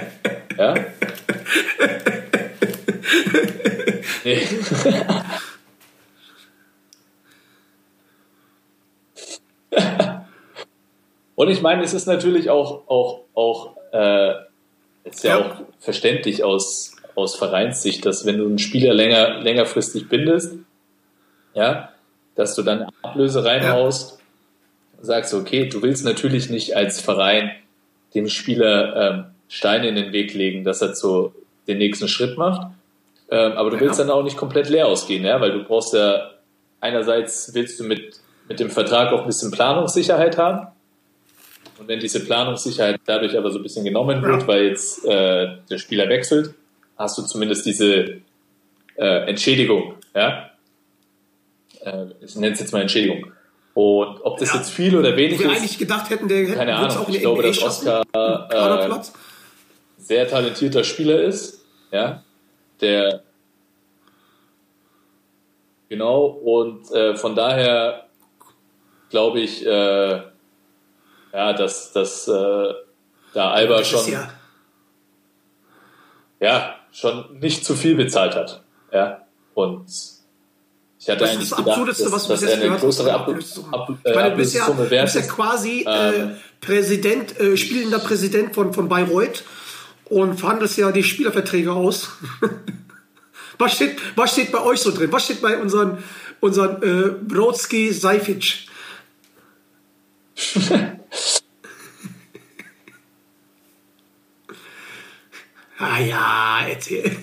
[0.57, 0.74] Ja?
[4.24, 4.43] Nee.
[11.34, 14.34] Und ich meine, es ist natürlich auch, auch, auch, äh,
[15.05, 15.45] ist ja, Ja.
[15.45, 20.55] auch verständlich aus, aus Vereinssicht, dass wenn du einen Spieler länger, längerfristig bindest,
[21.55, 21.91] ja,
[22.34, 24.16] dass du dann Ablöse reinhaust,
[25.07, 27.52] sagst, okay, du willst natürlich nicht als Verein
[28.14, 31.34] dem Spieler ähm, Steine in den Weg legen, dass er zu
[31.66, 32.68] den nächsten Schritt macht.
[33.30, 36.30] Ähm, aber du willst dann auch nicht komplett leer ausgehen, ja, weil du brauchst ja
[36.80, 40.68] einerseits willst du mit, mit dem Vertrag auch ein bisschen Planungssicherheit haben.
[41.78, 45.78] Und wenn diese Planungssicherheit dadurch aber so ein bisschen genommen wird, weil jetzt äh, der
[45.78, 46.54] Spieler wechselt,
[46.96, 48.20] hast du zumindest diese
[48.96, 50.50] äh, Entschädigung, ja.
[51.80, 53.32] Äh, ich nenne es jetzt mal Entschädigung.
[53.77, 54.57] Und ob das Ja.
[54.57, 56.97] jetzt viel oder wenig wir ist, eigentlich gedacht hätten, der hätte keine Ahnung.
[56.97, 59.01] auch Ich glaube, NBA dass Oscar äh,
[59.99, 61.62] sehr talentierter Spieler ist,
[61.93, 62.24] ja,
[62.81, 63.22] der
[65.91, 68.07] genau und äh, von daher
[69.11, 70.22] glaube ich, äh,
[71.35, 72.72] ja, dass, dass äh,
[73.35, 74.31] da Alba Das schon, ja,
[76.41, 80.16] ja, schon nicht zu viel bezahlt hat, ja, und
[81.07, 83.14] ich hatte Das eigentlich ist das gedacht, Absurdeste, dass, was dass bis jetzt gehört größere
[83.14, 83.28] Ab.
[83.28, 86.30] Ab Ich äh, meine, du bist ja, bist quasi Ähm.
[86.30, 89.44] äh, Präsident, äh, spielender Präsident von, von Bayreuth
[90.07, 92.09] und verhandelst ja die Spielerverträge aus.
[93.59, 95.12] was, steht, was steht bei euch so drin?
[95.12, 96.02] Was steht bei unseren,
[96.40, 98.66] unseren äh, Brodsky Seific?
[105.79, 107.11] ah ja, erzähl.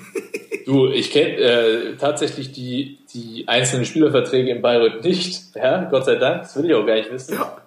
[0.66, 6.16] Du, ich kenne äh, tatsächlich die, die einzelnen Spielerverträge in Bayreuth nicht, ja, Gott sei
[6.16, 7.34] Dank, das will ich auch gar nicht wissen.
[7.36, 7.58] ja.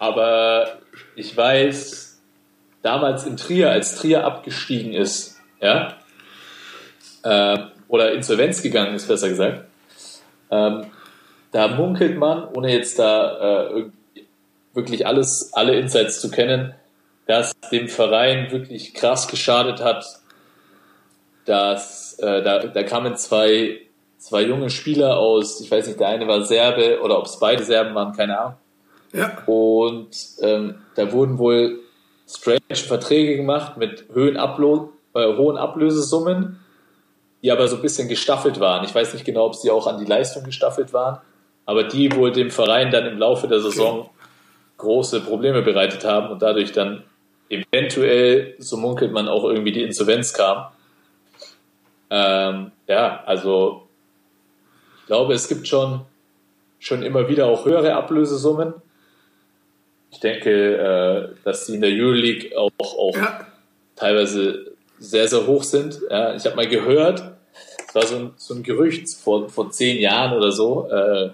[0.00, 0.80] Aber
[1.14, 2.20] ich weiß,
[2.82, 5.98] damals in Trier, als Trier abgestiegen ist, ja,
[7.22, 9.64] äh, oder Insolvenz gegangen ist, besser gesagt,
[10.50, 10.86] ähm,
[11.52, 13.84] da munkelt man, ohne jetzt da äh,
[14.72, 16.74] wirklich alles, alle Insights zu kennen,
[17.30, 20.04] dass dem Verein wirklich krass geschadet hat,
[21.44, 23.82] dass äh, da, da kamen zwei
[24.18, 27.62] zwei junge Spieler aus, ich weiß nicht, der eine war Serbe oder ob es beide
[27.62, 28.54] Serben waren, keine Ahnung.
[29.12, 29.38] Ja.
[29.46, 30.10] Und
[30.42, 31.78] ähm, da wurden wohl
[32.28, 36.58] strange Verträge gemacht mit hohen, Ablo äh, hohen Ablösesummen,
[37.42, 38.84] die aber so ein bisschen gestaffelt waren.
[38.84, 41.20] Ich weiß nicht genau, ob sie auch an die Leistung gestaffelt waren,
[41.64, 44.10] aber die wohl dem Verein dann im Laufe der Saison
[44.78, 47.04] große Probleme bereitet haben und dadurch dann
[47.50, 50.68] eventuell, so munkelt man, auch irgendwie die Insolvenz kam.
[52.08, 53.88] Ähm, ja, also
[55.00, 56.02] ich glaube, es gibt schon,
[56.78, 58.74] schon immer wieder auch höhere Ablösesummen.
[60.12, 63.46] Ich denke, äh, dass die in der Euroleague auch, auch Ja.
[63.96, 66.00] teilweise sehr, sehr hoch sind.
[66.08, 67.22] Ja, ich habe mal gehört,
[67.88, 71.30] es war so ein, so ein Gerücht vor, vor zehn Jahren oder so, äh,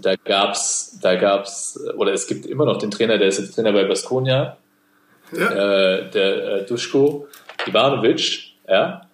[0.00, 3.72] da gab's, da gab's, oder es gibt immer noch den Trainer, der ist jetzt Trainer
[3.72, 4.56] bei Baskonia,
[5.32, 5.50] Ja.
[5.50, 7.28] äh, der äh, Duschko
[7.66, 9.08] Ivanovic, ja,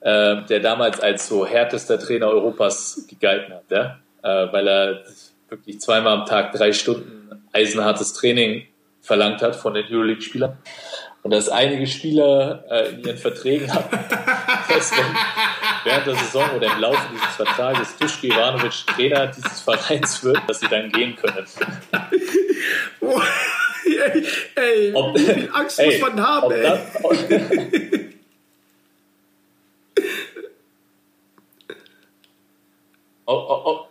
[0.00, 5.02] äh, der damals als so härtester Trainer Europas gegalten hat, ja, äh, weil er
[5.48, 8.66] wirklich zweimal am Tag drei Stunden eisenhartes Training
[9.00, 10.56] verlangt hat von den Euroleague-Spielern.
[11.22, 13.88] Und dass einige Spieler äh, in ihren Verträgen haben,
[14.68, 15.06] dass wenn
[15.84, 20.58] während der Saison oder im Laufe dieses Vertrages Duschko Ivanovic Trainer dieses Vereins wird, dass
[20.58, 21.46] sie dann gehen können.
[23.84, 26.62] Ey, ey, Ob- wie viel Angst Ey, muss man haben, ey.
[26.62, 26.80] das-
[33.26, 33.88] ob- Ob, ob,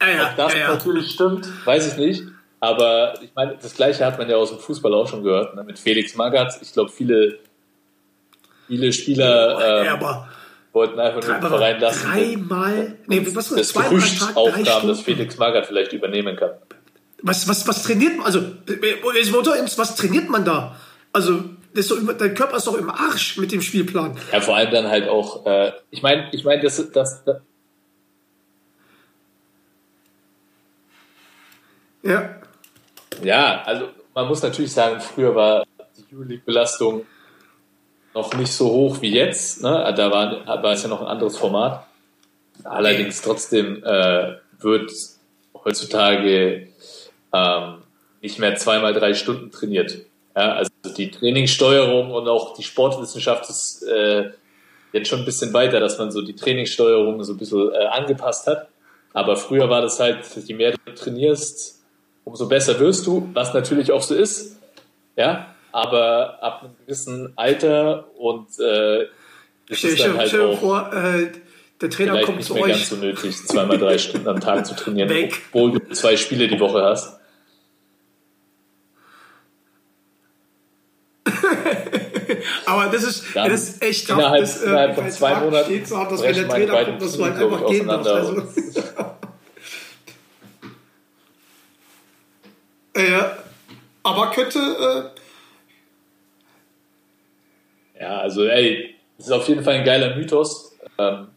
[0.00, 0.68] Ja, ja, ob das ja, ja.
[0.74, 2.22] natürlich stimmt, weiß ich nicht.
[2.60, 5.62] Aber ich meine, das Gleiche hat man ja aus dem Fußball auch schon gehört, ne?
[5.62, 6.58] mit Felix Magath.
[6.60, 7.38] Ich glaube, viele,
[8.66, 10.00] viele Spieler ähm,
[10.72, 12.08] wollten einfach nur den Verein lassen.
[12.10, 15.00] dreimal, nee, was das Gerücht aufkam, dass?
[15.02, 16.50] Felix Magath vielleicht übernehmen kann.
[17.22, 18.26] Was, was, was trainiert man?
[18.26, 19.02] Also, äh,
[19.78, 20.76] was trainiert man da?
[21.12, 21.44] Also,
[21.74, 24.16] das doch dein Körper ist doch im Arsch mit dem Spielplan.
[24.32, 27.36] Ja, vor allem dann halt auch, äh, ich meine, ich meine, das, das, das,
[32.02, 32.36] Ja.
[33.22, 35.64] Ja, also man muss natürlich sagen, früher war
[35.96, 37.04] die Euroleague-Belastung
[38.14, 39.62] noch nicht so hoch wie jetzt.
[39.62, 39.92] Ne?
[39.96, 41.86] Da war, war es ja noch ein anderes Format.
[42.64, 44.90] Allerdings trotzdem äh, wird
[45.64, 46.68] heutzutage
[47.32, 47.78] ähm,
[48.20, 49.98] nicht mehr zweimal drei Stunden trainiert.
[50.36, 54.30] Ja, also die Trainingssteuerung und auch die Sportwissenschaft ist äh,
[54.92, 58.46] jetzt schon ein bisschen weiter, dass man so die Trainingssteuerung so ein bisschen äh, angepasst
[58.46, 58.68] hat.
[59.12, 61.82] Aber früher war das halt, je mehr du trainierst,
[62.24, 64.58] umso besser wirst du, was natürlich auch so ist.
[65.16, 69.04] Ja, aber ab einem gewissen Alter und äh,
[69.68, 71.32] ist Stell, es dann stell, halt dir auch vor, äh,
[71.80, 72.72] der Trainer kommt nicht zu mehr euch.
[72.72, 75.10] ganz so nötig, zweimal drei Stunden am Tag zu trainieren,
[75.52, 77.17] obwohl du zwei Spiele die Woche hast.
[82.68, 86.04] Aber das ist, das ist echt innerhalb- das, äh, innerhalb von zwei Monaten steht so,
[86.04, 88.10] dass wenn der Trainer kommt, dass du halt einfach ich, gehen darfst.
[88.10, 88.42] Also,
[93.10, 93.38] ja.
[94.02, 95.18] Aber könnte, äh,
[98.00, 100.72] Ja, also ey, das ist auf jeden Fall ein geiler Mythos.
[100.98, 101.28] Ähm,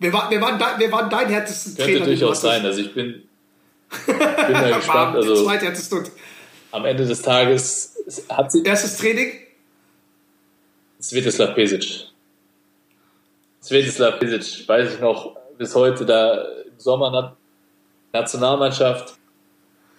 [0.00, 1.98] wer, war, wer, war dein, wer war dein härtester könnte Trainer?
[2.00, 2.66] du durchaus sein.
[2.66, 3.28] Also ich bin,
[4.06, 4.18] bin
[4.52, 5.16] mal gespannt.
[5.16, 5.48] Also
[6.72, 7.94] am Ende des Tages
[8.28, 9.32] hat sie Erstes Training?
[11.00, 12.06] Svetislav Pesic.
[13.62, 17.36] Svetislav Pesic, weiß ich noch, bis heute da im Sommer Na
[18.12, 19.14] Nationalmannschaft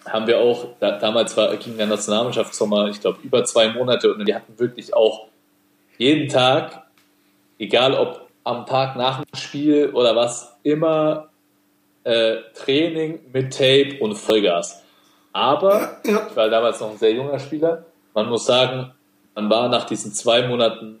[0.04, 4.26] haben wir auch, da, damals war, ging der Nationalmannschaftssommer, ich glaube, über zwei Monate und
[4.26, 5.28] die hatten wirklich auch
[5.98, 6.82] jeden Tag,
[7.58, 11.28] egal ob am Tag nach dem Spiel oder was, immer
[12.04, 14.82] äh, Training mit Tape und Vollgas.
[15.32, 16.26] Aber Ja.
[16.28, 17.84] ich war damals noch ein sehr junger Spieler.
[18.14, 18.92] Man muss sagen,
[19.34, 21.00] man war nach diesen zwei Monaten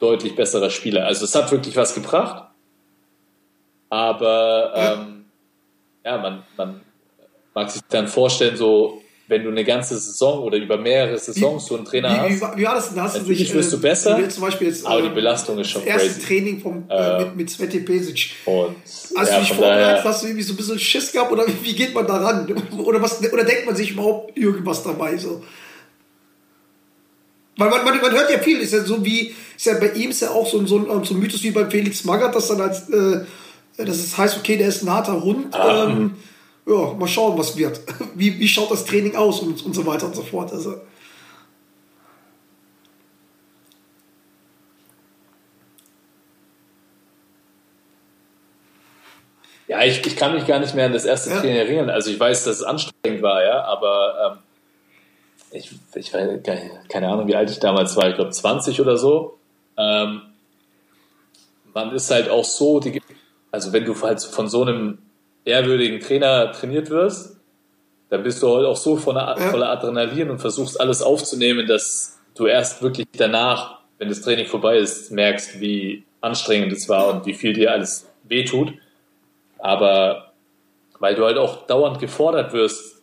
[0.00, 1.06] deutlich besserer Spieler.
[1.06, 2.48] Also es hat wirklich was gebracht.
[3.88, 5.24] Aber ähm,
[6.04, 6.80] ja, man, man
[7.54, 11.76] mag sich dann vorstellen, so wenn du eine ganze Saison oder über mehrere Saisons so
[11.76, 13.02] einen Trainer Wie, wie, hast, wie war das denn?
[13.02, 15.58] Hast du dich, wirst du besser, wie jetzt zum Beispiel jetzt, aber äh, die Belastung
[15.58, 16.26] ist schon das erste crazy.
[16.26, 18.32] Training vom, äh, Äh, mit, mit Sveti Pesic.
[18.44, 20.04] Und Hast ja, du dich vorbereitet?
[20.04, 22.52] Hast du irgendwie so ein bisschen Schiss gehabt oder wie, wie geht man da ran?
[22.78, 25.16] Oder, was, oder denkt man sich überhaupt irgendwas dabei?
[25.16, 25.42] So?
[27.62, 30.10] Weil man, man, man hört ja viel, ist ja so wie, ist ja bei ihm
[30.10, 32.48] ist ja auch so ein, so ein, so ein Mythos wie bei Felix Magath, dass
[32.48, 33.24] dann als, äh,
[33.76, 35.54] dass es heißt, okay, der ist ein harter Hund.
[35.54, 35.86] Ah.
[35.86, 36.16] Ähm,
[36.66, 37.80] ja, mal schauen, was wird.
[38.14, 40.52] Wie, wie schaut das Training aus und, und so weiter und so fort.
[40.52, 40.80] Also,
[49.66, 51.40] ja, ich, ich kann mich gar nicht mehr an das erste Ja.
[51.40, 51.90] Training erinnern.
[51.90, 54.51] Also ich weiß, dass es anstrengend war, ja, aber ähm,
[55.52, 58.80] ich, ich weiß gar nicht, keine Ahnung, wie alt ich damals war, ich glaube 20
[58.80, 59.38] oder so.
[59.76, 60.22] Ähm,
[61.74, 63.00] man ist halt auch so, die,
[63.50, 64.98] also wenn du halt von so einem
[65.44, 67.36] ehrwürdigen Trainer trainiert wirst,
[68.08, 72.46] dann bist du halt auch so voller, voller Adrenalin und versuchst alles aufzunehmen, dass du
[72.46, 77.34] erst wirklich danach, wenn das Training vorbei ist, merkst, wie anstrengend es war und wie
[77.34, 78.74] viel dir alles wehtut.
[79.58, 80.32] Aber
[80.98, 83.01] weil du halt auch dauernd gefordert wirst,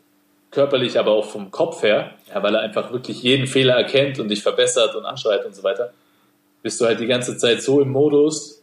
[0.52, 4.30] körperlich, aber auch vom Kopf her, ja, weil er einfach wirklich jeden Fehler erkennt und
[4.30, 5.92] dich verbessert und anschreit und so weiter,
[6.64, 8.62] bist du halt die ganze Zeit so im Modus,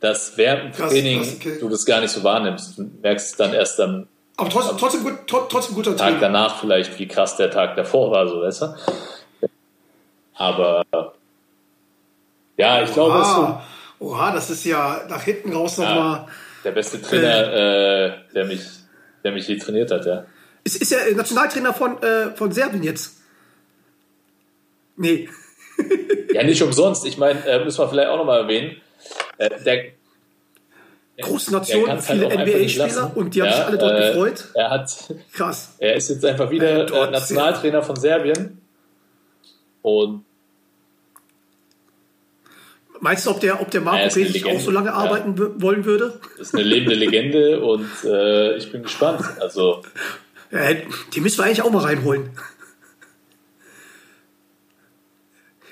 [0.00, 1.58] dass während dem Training krass, okay.
[1.60, 2.76] du das gar nicht so wahrnimmst.
[2.76, 6.20] Du merkst es dann erst am Aber trotzdem, trotzdem, gut, tro- trotzdem guter Tag Trainer.
[6.20, 8.74] danach vielleicht, wie krass der Tag davor war, so weißt du.
[10.34, 10.84] Aber
[12.56, 13.60] ja, ich glaube, es ist so
[14.00, 15.84] oha, das ist ja nach hinten raus Ja.
[15.94, 16.26] nochmal.
[16.64, 18.60] der beste Trainer, äh, der mich,
[19.22, 20.24] der mich je trainiert hat, ja.
[20.64, 23.16] Ist, ist er Nationaltrainer von, äh, von Serbien jetzt?
[24.96, 25.28] Nee.
[26.32, 27.04] Ja, nicht umsonst.
[27.06, 28.76] Ich meine, äh, müssen wir vielleicht auch nochmal erwähnen.
[29.38, 29.84] Äh, der,
[31.20, 34.44] Große Nation, halt viele NBA-Spieler und die haben Ja, sich alle dort äh, gefreut.
[34.54, 34.90] Er hat,
[35.34, 35.74] Krass.
[35.78, 38.60] er ist jetzt einfach wieder Äh, dort äh, Nationaltrainer von Serbien.
[39.82, 40.24] Und
[43.00, 44.94] Meinst du, ob der, ob der Marco Pesic auch so lange ja.
[44.94, 46.20] arbeiten w- wollen würde?
[46.38, 49.24] ist eine lebende Legende und äh, ich bin gespannt.
[49.40, 49.82] Also,
[50.52, 50.74] Ja,
[51.14, 52.30] die müssen wir eigentlich auch mal reinholen.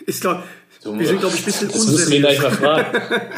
[0.06, 0.42] Ist glaub,
[0.82, 2.60] du, wir sind, glaube ich, ein bisschen das müssen wir ihn gleich unseriös.
[2.60, 3.22] mal fragen.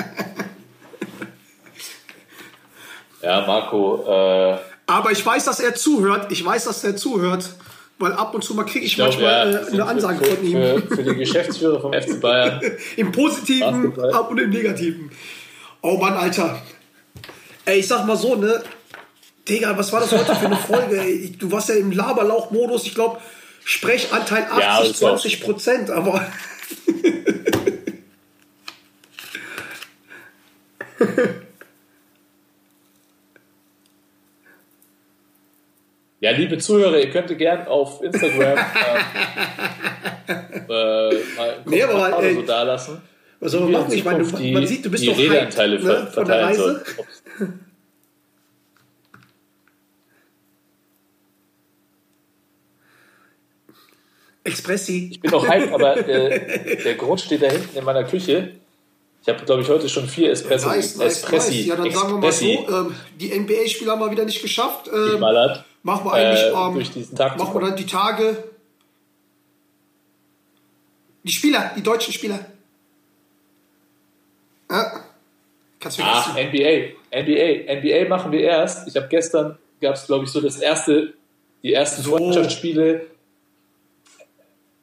[3.22, 6.30] ja, Marco, äh, Aber ich weiß, dass er zuhört.
[6.30, 7.50] Ich weiß, dass er zuhört.
[7.98, 10.44] Weil ab und zu mal kriege ich, ich glaube, manchmal ja, äh, eine Ansage von
[10.44, 10.52] ihm.
[10.52, 12.60] Für, für die Geschäftsführer vom FC Bayern.
[12.96, 15.10] Im Positiven ab und im Negativen.
[15.82, 16.62] Oh Mann, Alter.
[17.64, 18.62] Ey, ich sag mal so, ne?
[19.48, 21.00] Digga, was war das heute für eine Folge?
[21.00, 21.32] Ey?
[21.38, 22.86] Du warst ja im Laberlauch-Modus.
[22.86, 23.20] Ich glaube,
[23.64, 25.90] Sprechanteil 80, Ja, das ist auch 20 Prozent.
[25.90, 26.26] Aber
[36.20, 38.56] Ja, liebe Zuhörer, ihr könnt gern auf Instagram
[40.28, 43.02] ähm, äh, mal Nee, aber, ey, so dalassen.
[43.40, 43.92] was soll man machen?
[43.92, 46.84] Ich meine, man sieht, du bist die doch Redeanteile hyped, ne, von der Reise.
[47.38, 47.60] sollen.
[54.44, 55.08] Expressi.
[55.12, 56.38] Ich bin auch hyped, aber der,
[56.76, 58.52] der Grund steht da hinten in meiner Küche.
[59.22, 61.66] Ich habe, glaube ich, heute schon vier Espresso, Nice, nice, Espressi, nice.
[61.66, 64.88] Ja, dann sagen wir mal so, Expressi ähm, die NBA-Spieler haben wir wieder nicht geschafft.
[64.92, 65.64] Ähm, geballert.
[65.84, 68.44] machen wir eigentlich äh, ähm, durch diesen Tag machen wir dann die Tage.
[71.22, 72.40] Die Spieler, die deutschen Spieler.
[74.68, 75.04] Ja.
[75.78, 76.34] Kannst du Ach.
[76.34, 76.94] NBA.
[77.12, 77.74] NBA.
[77.80, 78.88] NBA machen wir erst.
[78.88, 81.14] Ich habe gestern, gab es, glaube ich, so das erste,
[81.62, 82.16] die ersten So.
[82.16, 83.06] Freundschaftsspiele.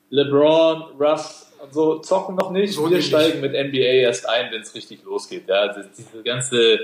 [0.09, 2.73] LeBron, Russ und so zocken noch nicht.
[2.73, 3.07] So wir nämlich.
[3.07, 5.47] steigen mit NBA erst ein, wenn es richtig losgeht.
[5.47, 6.79] Ja, das, diese ganze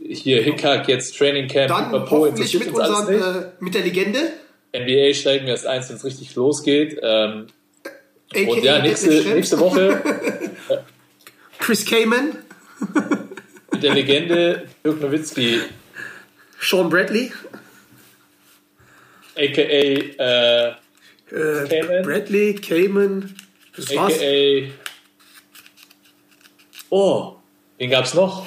[0.00, 3.24] hier Hickhack, jetzt Training Camp, Dann Pipapo, hoffentlich interessiert mit, unseren, nicht.
[3.24, 4.32] äh, mit der Legende.
[4.74, 6.98] NBA steigen wir erst eins, wenn es richtig losgeht.
[7.02, 7.48] Ähm,
[8.34, 10.02] und ja, nächste, nächste Woche
[11.58, 12.38] Chris Kamen,
[13.70, 15.60] mit der Legende Dirk Nowitzki,
[16.58, 17.30] Sean Bradley,
[19.36, 20.72] aka äh,
[21.32, 22.02] äh, Kamen.
[22.02, 23.34] Bradley, Kamen.
[23.76, 24.14] Das war's.
[24.14, 24.70] AKA.
[26.90, 27.36] Oh,
[27.78, 28.46] wen gab's noch?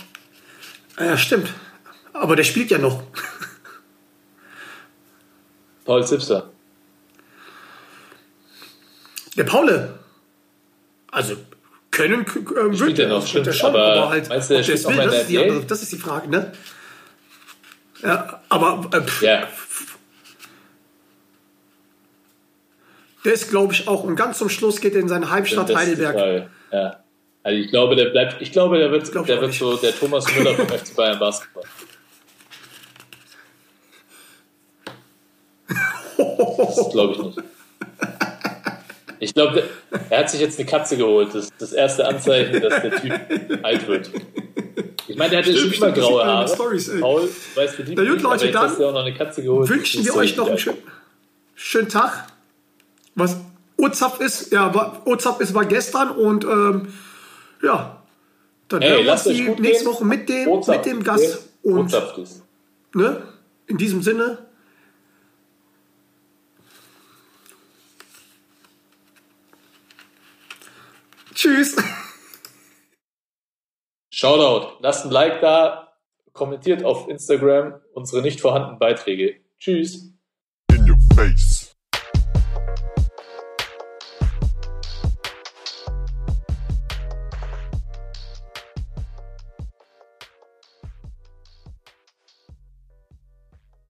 [1.00, 1.50] Ja, stimmt.
[2.14, 3.04] Aber der spielt ja noch.
[5.86, 6.52] Paul Zipser.
[9.36, 10.00] Der Paule.
[11.12, 11.36] Also
[11.92, 14.64] können äh, Spielt wird er noch, wird stimmt, schon, aber aber halt, meinst du, der
[14.64, 16.52] spielt will, mal das ist, die das ist die Frage, ne?
[18.04, 19.48] Ja, aber äh, pff, Ja,
[23.26, 25.76] der ist, glaube ich, auch und ganz zum Schluss geht er in seine Heimstadt das
[25.76, 26.16] Heidelberg.
[26.16, 26.50] Frage.
[26.72, 27.00] Ja.
[27.44, 30.56] Also ich glaube, der bleibt, ich glaube, der wird, der wird so der Thomas Müller
[30.56, 31.64] vom FC Bayern Basketball.
[36.18, 37.40] Das glaube ich nicht.
[39.20, 39.64] Ich glaube,
[40.10, 41.30] er hat sich jetzt eine Katze geholt.
[41.34, 43.14] Das ist das erste Anzeichen, dass der Typ
[43.64, 44.12] alt wird.
[45.08, 46.48] Ich meine, der hatte schon Stimmt, immer graue Haare.
[46.48, 47.00] Stories, ey.
[47.00, 49.44] Paul, weißt du, die Na gut, Leute, dann hast du ja auch noch eine Katze
[49.44, 49.70] geholt.
[49.70, 50.78] Wünschen wir euch noch einen schönen,
[51.56, 52.28] schönen Tag.
[53.16, 53.38] Was
[53.78, 56.94] Urzapf ist, ja, Urzapf ist war gestern und ähm,
[57.62, 58.04] ja,
[58.68, 59.94] dann Ey, hören wir uns die nächste gehen.
[59.94, 61.50] Woche mit dem, mit dem Gast.
[61.64, 61.74] okay?
[61.74, 62.44] Und ist.
[62.94, 63.24] ne,
[63.68, 64.46] in diesem Sinne,
[71.34, 71.76] tschüss.
[74.12, 74.78] Shoutout.
[74.80, 75.90] Lasst ein Like da,
[76.32, 79.42] kommentiert auf Instagram unsere nicht vorhandenen Beiträge.
[79.60, 80.14] Tschüss.
[80.72, 81.55] In your face.